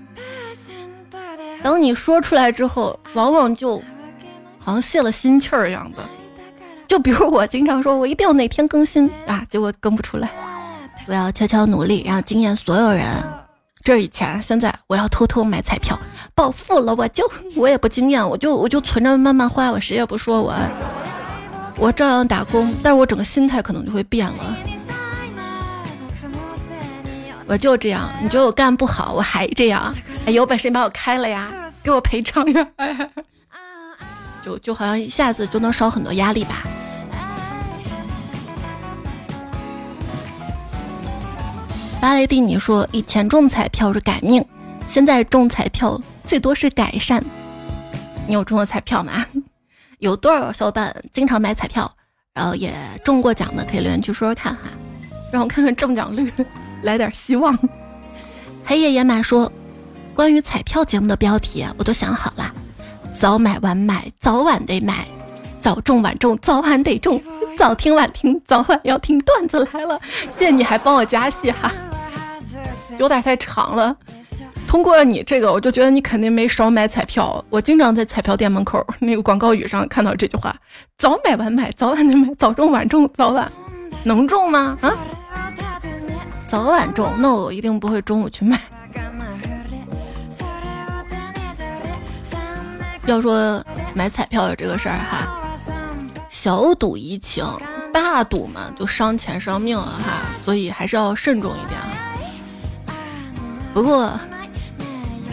[1.61, 3.77] 等你说出来之后，往往就
[4.57, 6.03] 好像泄了心气儿一样的。
[6.87, 10.27] 就比如我经常说，我一定要哪天更新啊，结果更不出来。
[11.05, 13.05] 我要悄悄努力，让惊艳所有人。
[13.85, 15.97] 这以前，现在我要偷偷买彩票，
[16.33, 20.55] 暴富了，我就 我也不惊艳，我就我就存着慢慢花，我谁也不说我，
[21.77, 24.57] 我照样打工，但是我整个心态可能就会变了。
[27.45, 29.93] 我就这样，你觉得我干不好，我还这样，
[30.25, 31.51] 有本事你把我开了呀，
[31.83, 32.67] 给我赔偿呀，
[34.41, 36.63] 就就好像一下子就能少很多压力吧。
[42.01, 44.45] 巴雷蒂尼说，以前中彩票是改命，
[44.87, 47.23] 现在中彩票最多是改善。
[48.27, 49.25] 你有中过彩票吗？
[49.99, 51.91] 有多少小伙伴经常买彩票，
[52.33, 52.71] 然后也
[53.03, 54.61] 中过奖的，可以留言区说说看哈，
[55.31, 56.31] 让我看看中奖率，
[56.83, 57.57] 来点希望。
[58.63, 59.51] 黑夜野马说，
[60.13, 62.53] 关于彩票节目的标题我都想好了，
[63.13, 65.07] 早买晚买，早晚得买，
[65.61, 67.21] 早中晚中，早晚得中，
[67.57, 69.17] 早听晚听，早晚要听。
[69.19, 71.71] 段子来了，谢谢你还帮我加戏哈，
[72.97, 73.95] 有点太长了。
[74.67, 77.43] 通过你这个，我就觉得你肯定没少买彩票。
[77.49, 80.55] 我经常在彩票店门口那个广告语上看到这句话：
[80.97, 83.49] 早买晚买，早晚得买，早中晚中，早晚
[84.03, 84.75] 能中吗？
[84.81, 84.91] 啊，
[86.47, 88.59] 早晚中，那我一定不会中午去买。
[93.05, 95.57] 要说买彩票的这个事儿哈，
[96.27, 97.45] 小赌怡情，
[97.93, 101.79] 大赌嘛就伤钱伤命了哈，所以还是要慎重一点。
[103.75, 104.17] 不过。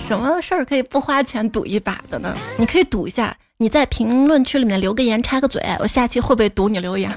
[0.05, 2.37] 什么事儿可以不花钱赌一把的呢？
[2.59, 7.17] 你可以赌一下，你在评论区里面留个言，插个嘴，我下期会不会赌你留言？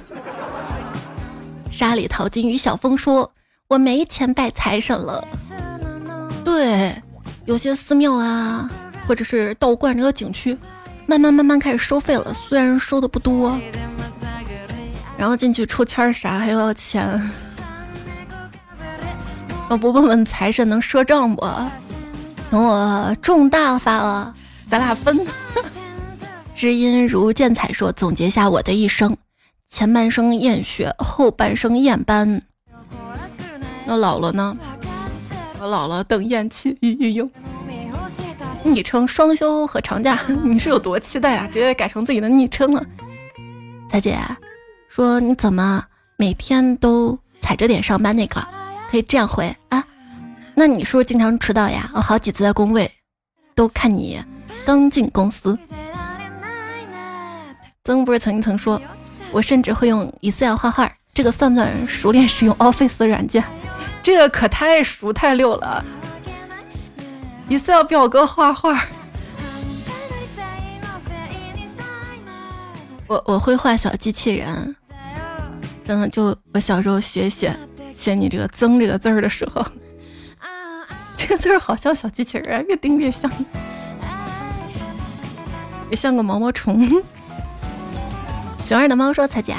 [1.71, 3.31] 沙里淘金与小峰说
[3.67, 5.27] ：“我没钱拜财神了。”
[6.45, 6.95] 对，
[7.45, 8.69] 有些寺庙啊，
[9.07, 10.55] 或者是道观这个景区，
[11.07, 13.59] 慢慢慢慢开始收费了，虽然收的不多，
[15.17, 17.19] 然后进去抽签啥还要钱。
[19.69, 21.45] 要不问问财神能赊账不？
[22.51, 24.33] 等我中大发了，
[24.67, 25.25] 咱俩分。
[26.55, 29.17] 知音如见彩说：“总结下我的一生，
[29.69, 32.41] 前半生厌学，后半生厌班。
[33.85, 34.55] 那老了呢？
[35.59, 36.77] 我老了等厌气。
[38.63, 41.47] 昵称双休和长假， 你是有多期待啊？
[41.47, 42.83] 直接改成自己的昵称了。
[43.89, 44.17] 彩姐
[44.87, 45.83] 说：你怎么
[46.17, 48.15] 每天都踩着点上班？
[48.15, 48.47] 那个
[48.89, 49.83] 可以这样回啊。”
[50.55, 51.89] 那你是不是经常迟到呀？
[51.93, 52.89] 我好几次在工位，
[53.53, 54.23] 都看你
[54.65, 55.57] 刚进公司。
[57.83, 58.81] 曾不是曾经曾说，
[59.31, 63.43] 我甚至会用 Excel 画画，这个算不算熟练使用 Office 软件？
[64.01, 65.83] 这个可太熟太溜了
[67.49, 68.85] ，Excel 表格画画。
[73.07, 74.75] 我我会画小机器人，
[75.83, 77.55] 真的就我小时候学写
[77.95, 79.65] 写你这个曾这个字儿的时候。
[81.17, 83.31] 这个字儿好像小机器人，越盯越像，
[85.89, 86.87] 也像个毛毛虫。
[88.63, 89.55] 熊二的猫说：“彩姐，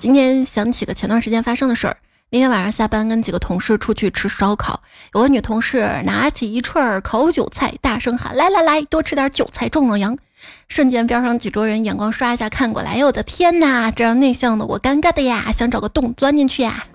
[0.00, 1.96] 今天想起个前段时间发生的事儿。
[2.30, 4.82] 那天晚上下班，跟几个同事出去吃烧烤，
[5.12, 10.18] 有个女同事拿起一串烤韭菜，大声喊：‘来来来，多吃点韭菜，壮壮阳！’
[10.66, 13.90] 瞬间，边上几桌人眼光刷一下看过来，哎我的天哪！
[13.92, 16.86] 这样内向的我尴尬的呀，想找个洞钻进去呀。”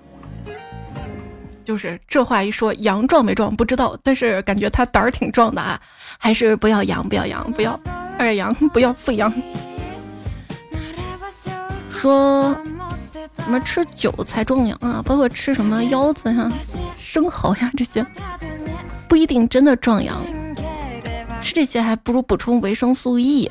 [1.64, 5.80] 就是这话一说，羊壮没壮不知道，但是感觉他胆儿挺壮的啊！
[6.18, 7.78] 还是不要羊，不要羊，不要
[8.18, 9.32] 二羊，不要富羊。
[11.90, 12.58] 说
[13.36, 15.02] 什么吃韭菜壮阳啊？
[15.04, 16.50] 包括吃什么腰子呀、
[16.98, 18.04] 生蚝呀这些，
[19.08, 20.20] 不一定真的壮阳。
[21.40, 23.50] 吃这些还不如补充维生素 E。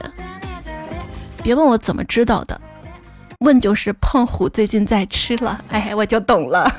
[1.41, 2.60] 别问我怎么知道的，
[3.39, 6.70] 问就是胖虎最近在吃了，哎，我就懂了。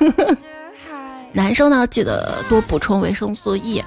[1.33, 3.83] 男生呢，记得多补充维生素 E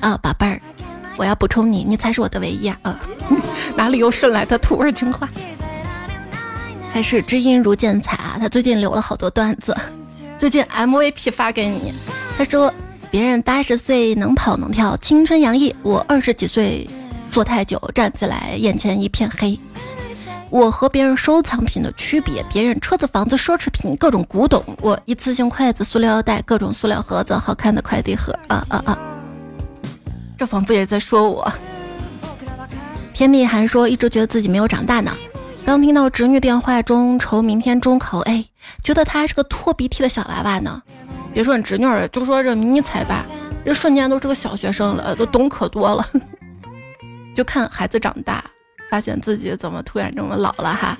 [0.00, 0.60] 啊，宝贝儿，
[1.16, 3.00] 我要补充你，你才是我的唯一啊！
[3.74, 5.28] 哪里又顺来的土味情话？
[6.92, 8.36] 还是知音如见彩啊？
[8.40, 9.76] 他最近留了好多段子，
[10.38, 11.92] 最近 MVP 发给你。
[12.38, 12.72] 他说，
[13.10, 16.88] 别人八十岁能跑能跳，青春洋溢，我二十几岁
[17.30, 19.58] 坐太久，站起来眼前一片黑。
[20.54, 28.32] 我和别人收藏品的区别，别人车子、房子、奢侈品，各种古董；我一次性筷子、塑料袋，各种塑料盒子，好看的快递盒。
[28.46, 28.96] 啊啊啊！
[30.38, 31.52] 这仿佛也在说我。
[33.12, 35.10] 天地还说一直觉得自己没有长大呢。
[35.66, 38.44] 刚听到侄女电话中愁明天中考，哎，
[38.84, 40.80] 觉得她还是个拖鼻涕的小娃娃呢。
[41.32, 43.26] 别说你侄女了，就说这迷你彩吧，
[43.66, 46.06] 这瞬间都是个小学生了，都懂可多了。
[47.34, 48.44] 就看孩子长大。
[48.94, 50.96] 发现自己怎么突然这么老了哈？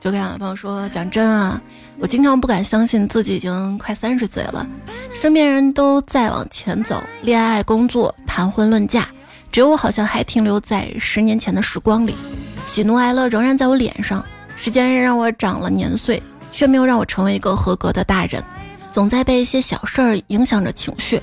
[0.00, 1.60] 就跟朋友说，讲真啊，
[1.98, 4.66] 我经常不敢相信自己已经快三十岁了，
[5.12, 9.06] 身边人都在往前走，恋爱、工作、谈婚论嫁，
[9.52, 12.16] 只有我好像还停留在十年前的时光里，
[12.64, 14.24] 喜怒哀乐仍然在我脸上，
[14.56, 18.42] 时间让我长了年岁，却没有让我成为一个合格的大人，
[18.90, 21.20] 总在被一些小事儿影响着情绪，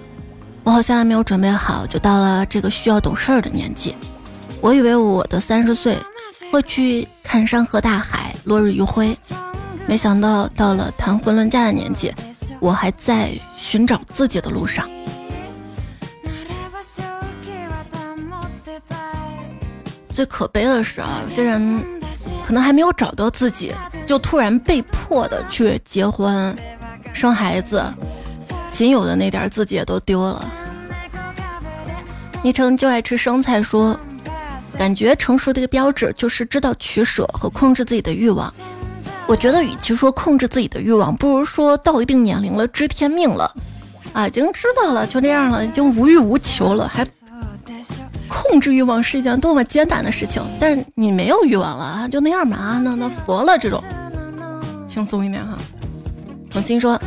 [0.64, 3.96] 我好像还没有准备好，就到了这个需要懂事儿的年纪。
[4.66, 5.96] 我以为我的三十岁
[6.52, 9.16] 会去看山河大海、落日余晖，
[9.86, 12.12] 没想到到了谈婚论嫁的年纪，
[12.60, 14.90] 我还在寻找自己的路上。
[20.16, 21.86] 最可悲的是啊，有些人
[22.48, 23.72] 可能还没有找到自己，
[24.04, 26.58] 就突然被迫的去结婚、
[27.14, 27.86] 生孩子，
[28.72, 30.52] 仅有的那点自己也都丢了。
[32.42, 34.00] 昵称就爱吃生菜说，
[34.78, 38.54] 感觉成熟的一个标志就是知道取舍和控制自己的欲望。
[39.28, 43.52] 我觉得与其说控制自己的欲望，不如说到一定年龄了知天命了，
[44.14, 47.08] 啊，已经知道了就这样了，已经无欲无求了，还
[48.28, 50.44] 控制欲望是一件多么艰难的事情。
[50.60, 53.84] 但是你没有欲望了啊，就那样嘛啊，那那佛了这种，
[54.88, 55.58] 轻松一点哈。
[56.52, 57.02] 重新说，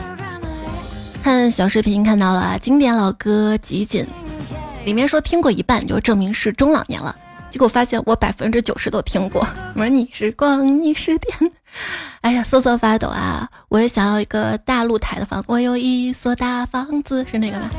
[1.23, 4.05] 看小视频看到了经典老歌集锦。
[4.85, 7.15] 里面说听过一半就证明是中老年了，
[7.51, 9.47] 结果发现我百分之九十都听过。
[9.75, 11.53] 我说你是光，你是电，
[12.21, 13.49] 哎呀瑟瑟发抖啊！
[13.69, 17.71] 我也想要一个大露台的房子，我有一所大房子，是那个吧？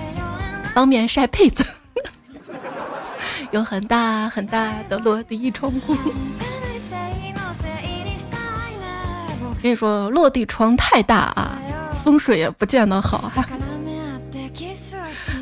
[0.74, 1.63] 方便晒被子，
[3.51, 5.95] 有很大很大的落地窗户。
[9.61, 11.59] 跟你说，落地窗太大啊，
[12.03, 13.32] 风水也不见得好。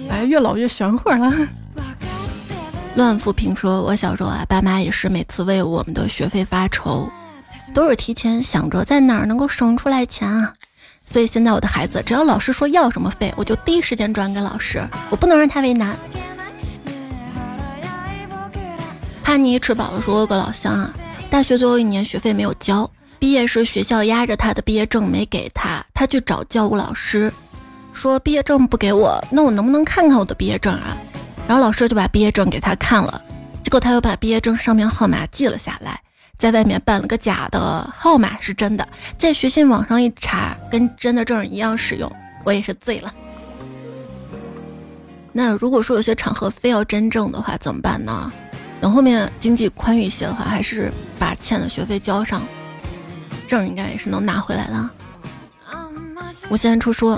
[0.10, 1.32] 哎，越老越玄乎了。
[2.98, 7.08] 乱扶贫说：“我小时候啊，爸妈也是每次为我们的学费发愁，
[7.72, 10.52] 都是提前想着在哪儿能够省出来钱啊。
[11.06, 15.96] 所以现在我的孩子，只要老师说要什么费，我就第一时间转给老师，我不能让他为难。”
[19.24, 20.92] 哈尼吃饱了说：“我有个老乡啊，
[21.30, 22.90] 大学最后一年学费没有交，
[23.20, 27.32] 毕业时学校压着他的毕业证没给他，他去找教务老师。”
[27.94, 30.98] 说毕业证不给我，那我能不能看看我的毕业证啊？
[31.48, 33.24] 然后老师就把毕业证给他看了，
[33.64, 35.98] 结果他又把毕业证上面号码记了下来，
[36.38, 38.86] 在外面办了个假的号码是真的，
[39.18, 42.12] 在学信网上一查，跟真的证一样使用，
[42.44, 43.14] 我也是醉了。
[45.32, 48.30] 那如果说有些场合非要真正的话怎么办呢？
[48.82, 52.42] 等后面经济宽裕一些的话，还是把欠的学费交上，
[53.48, 54.90] 证应该也是能拿回来的。
[56.50, 57.18] 我先出说。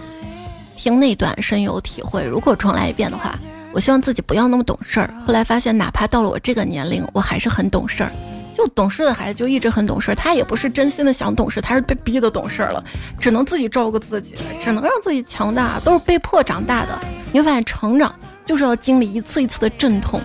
[0.82, 2.24] 听那段深有体会。
[2.24, 3.38] 如果重来一遍的话，
[3.72, 5.14] 我希望自己不要那么懂事儿。
[5.26, 8.12] 后来发现，哪怕到了我这个年龄，我还是很懂事儿。
[8.54, 12.84] 就懂事的孩子就一直很懂事，他也不是真心的想懂事，他是被逼的懂事了，
[13.18, 17.00] 只能自己照顾自己，只能让自己强大，都是被迫长大的。
[17.32, 18.14] 你会发现，成长
[18.46, 20.20] 就是要经历一次一次的阵痛。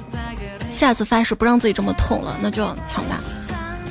[0.69, 3.21] 下次发誓不让自己这么痛了，那就要强大。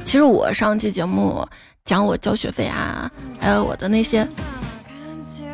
[0.04, 1.48] 其实我上期节目
[1.86, 4.28] 讲我交学费啊，还有我的那些。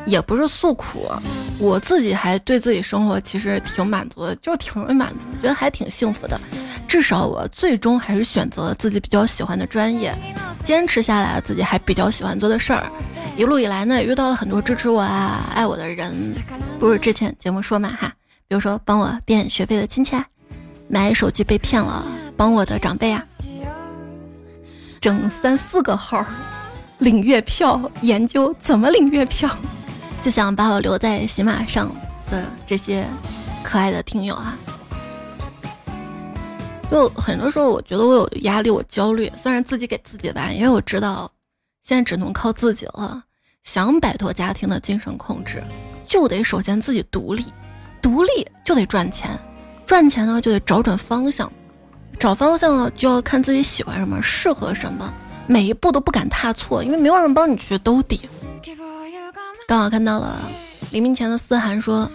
[0.06, 1.08] 也不是诉苦，
[1.60, 6.40] 我自己还对自己生活其实挺满足的，就挺容易满足，觉得还挺幸福的。
[6.88, 10.16] 至少我最终还是选择了自己比较喜欢的专业，
[10.64, 12.92] 坚持下来了自己还比较喜欢做的事儿。
[13.38, 16.14] 一路以来呢，也遇到了很多支持我啊、爱我的人。
[16.80, 18.12] 不是之前节目说嘛哈，
[18.48, 20.16] 比如说帮我垫学费的亲戚，
[20.88, 23.24] 买手机被骗了帮我的长辈啊，
[25.00, 26.26] 整三四个号
[26.98, 29.50] 领月票，研究怎么领月票。
[30.24, 31.90] 就想把我留在喜马上
[32.30, 33.06] 的这些
[33.64, 34.58] 可爱的听友啊，
[36.92, 41.32] 就很多时候我觉得我有压力，我焦虑，虽然自己给自己的，因为我知道
[41.84, 43.24] 现在只能靠自己了。
[43.64, 45.64] 想摆脱家庭的精神控制，
[46.06, 47.46] 就得首先自己独立，
[48.02, 48.30] 独立
[48.66, 49.38] 就得赚钱，
[49.86, 51.52] 赚钱呢就得找准方向，
[52.18, 55.14] 找方向呢就要看自己喜欢什么，适合什么，
[55.46, 58.22] 每一步都不敢踏错，因为没有人帮你去兜底。
[59.70, 60.42] 刚好看到了
[60.90, 62.10] 黎明前的思涵说：“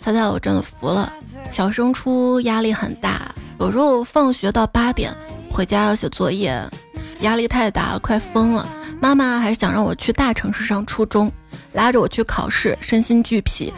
[0.00, 1.12] 猜猜我真的服了，
[1.50, 3.30] 小升初压力很大，
[3.60, 5.14] 有时候放学到八点
[5.50, 6.58] 回家要写作业，
[7.20, 8.66] 压力太大了，快疯了。
[8.98, 11.30] 妈妈还是想让我去大城市上初中，
[11.74, 13.70] 拉着我去考试，身心俱疲。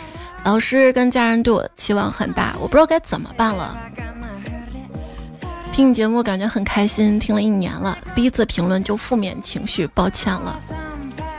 [0.44, 3.76] 老师跟家人对我期望很大，我不知道该怎么办了。
[5.72, 10.56] 听你节目感觉很开心，听了一年了，第一次评论就负面情绪，抱歉了。”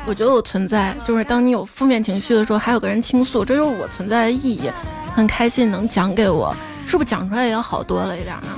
[0.05, 4.71] 我觉得我存在，就是当你有负面情绪的时候，还有个人倾诉，这就是我存在的意义。
[5.15, 6.55] 很开心能讲给我，
[6.87, 8.57] 是不是讲出来也好多了一点啊？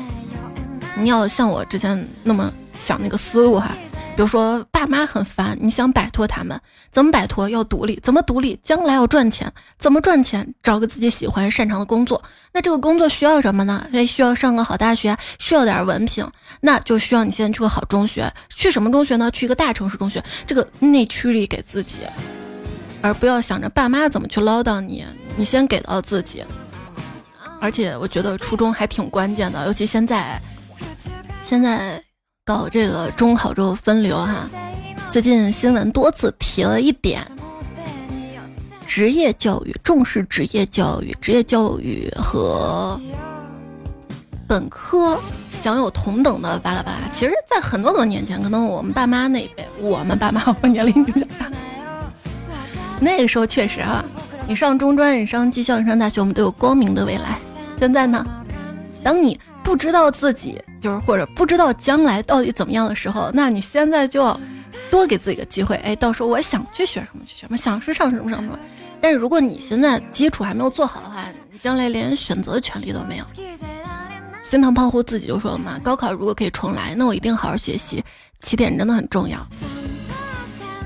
[0.95, 3.71] 你要像我之前那么想那个思路哈。
[4.13, 6.59] 比如说，爸妈很烦，你想摆脱他们，
[6.91, 7.49] 怎么摆脱？
[7.49, 8.59] 要独立，怎么独立？
[8.61, 10.53] 将来要赚钱，怎么赚钱？
[10.61, 12.21] 找个自己喜欢、擅长的工作。
[12.51, 13.87] 那这个工作需要什么呢？
[13.93, 18.31] 哎，需要上个好大学，需要点文凭，那就需要你现在去个好中学。
[18.49, 19.31] 去什么中学呢？
[19.31, 22.01] 去一个大城市中学，这个内驱力给自己，
[23.01, 25.05] 而不要想着爸妈怎么去唠叨你，
[25.37, 26.43] 你先给到自己。
[27.61, 30.39] 而且我觉得初中还挺关键的，尤其现在，
[31.43, 32.03] 现在。
[32.43, 34.49] 搞这个中考之后分流哈，
[35.11, 37.21] 最近新闻多次提了一点，
[38.87, 42.99] 职业教育重视职业教育，职业教育和
[44.47, 45.19] 本科
[45.51, 46.97] 享有同等的巴拉巴拉。
[47.13, 51.45] 其实，在很多多年前，可能我们爸妈那一辈，我们爸妈我年龄比较大，
[52.99, 54.03] 那个时候确实啊，
[54.47, 57.37] 你上中专，你上技校，你上大学，我们都有光明的未来。
[57.77, 58.25] 现在呢，
[59.03, 64.39] 当你不知道自己就是或者不知道将来到底怎么样的时候，那你现在就要
[64.89, 65.75] 多给自己个机会。
[65.77, 68.57] 哎，到时候我想去学什么去学什么，想是上什么上什么。
[68.99, 73.25] 但是如果你现在基础还没有做好的话，你将来连选择的权利都没有。
[74.43, 78.03] 心疼胖虎自己就说了嘛，高考如果可以重来，那我一定好好学习，
[78.41, 79.39] 起点真的很重要。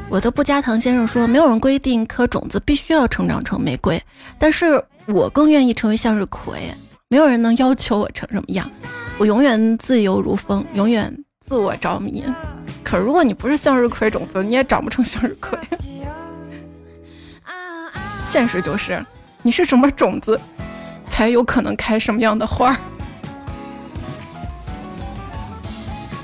[0.08, 4.02] 我的不加糖先生说，没有人规定一颗种子必须要成长成玫瑰，
[4.38, 6.72] 但是我更愿意成为向日葵。
[7.16, 8.70] 没有人能要求我成什么样，
[9.18, 12.22] 我永远自由如风，永远自我着迷。
[12.84, 15.58] 可如果你不是向日葵种子，你也长不成向日葵。
[18.28, 19.02] 现实就是，
[19.44, 20.38] 你是什么种子，
[21.08, 22.78] 才有可能开什么样的花儿。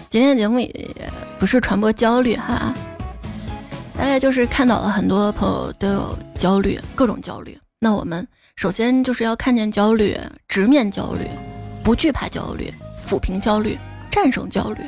[0.10, 0.94] 今天的节目也
[1.40, 2.74] 不是传播焦虑哈，
[3.98, 7.58] 大概就是看到了很多朋友都有焦虑，各种焦虑。
[7.84, 10.16] 那我们首先就是要看见焦虑，
[10.48, 11.28] 直面焦虑，
[11.84, 12.72] 不惧怕焦虑，
[13.04, 13.76] 抚平焦虑，
[14.12, 14.84] 战胜焦虑。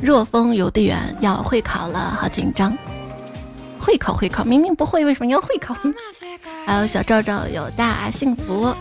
[0.00, 2.76] 若风邮递员要会考了，好紧张！
[3.78, 5.72] 会考会考，明明不会，为什么要会考？
[6.66, 8.74] 还有小赵赵有大幸福。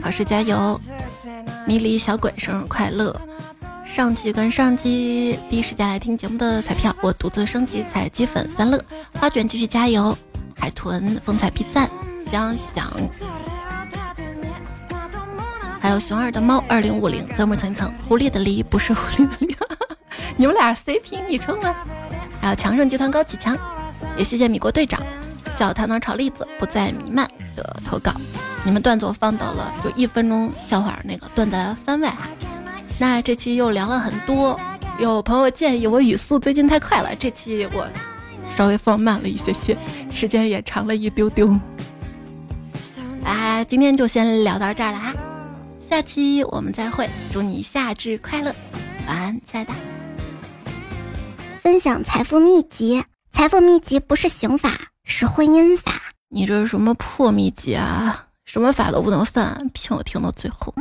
[0.00, 0.80] 考试加油！
[1.66, 3.20] 迷离小鬼生日快乐！
[3.96, 8.78] 上期跟上期第一时间来听节目的彩票，我独自升级采积粉三乐。
[9.18, 10.14] 花卷继续加油！
[10.54, 11.88] 海豚风采必赞，
[12.30, 12.92] 想想，
[15.80, 16.62] 还有熊二的猫。
[16.68, 17.90] 二零五零，泽木层层。
[18.06, 19.56] 狐狸的狸不是狐狸的狸，
[20.36, 21.74] 你们俩 CP 昵称吗？
[22.42, 23.56] 还有强盛集团高启强，
[24.18, 25.02] 也谢谢米国队长。
[25.48, 27.26] 小糖糖炒栗子不再弥漫
[27.56, 28.12] 的投稿。
[28.62, 32.28] 你们段子我放到了，就一分钟笑话那个段子来番外哈。
[32.98, 34.58] 那这期又聊了很多，
[34.98, 37.86] 有朋友建议我语速最近太快了，这期我
[38.56, 39.76] 稍微放慢了一些些，
[40.10, 41.58] 时间也长了一丢丢。
[43.22, 45.12] 啊，今天就先聊到这儿了哈，
[45.78, 48.54] 下期我们再会，祝你夏至快乐，
[49.06, 49.74] 晚安，亲爱的。
[51.60, 54.70] 分享财富秘籍，财富秘籍不是刑法，
[55.04, 55.92] 是婚姻法。
[56.30, 58.26] 你这是什么破秘籍啊？
[58.44, 60.72] 什么法都不能犯，骗我听到最后。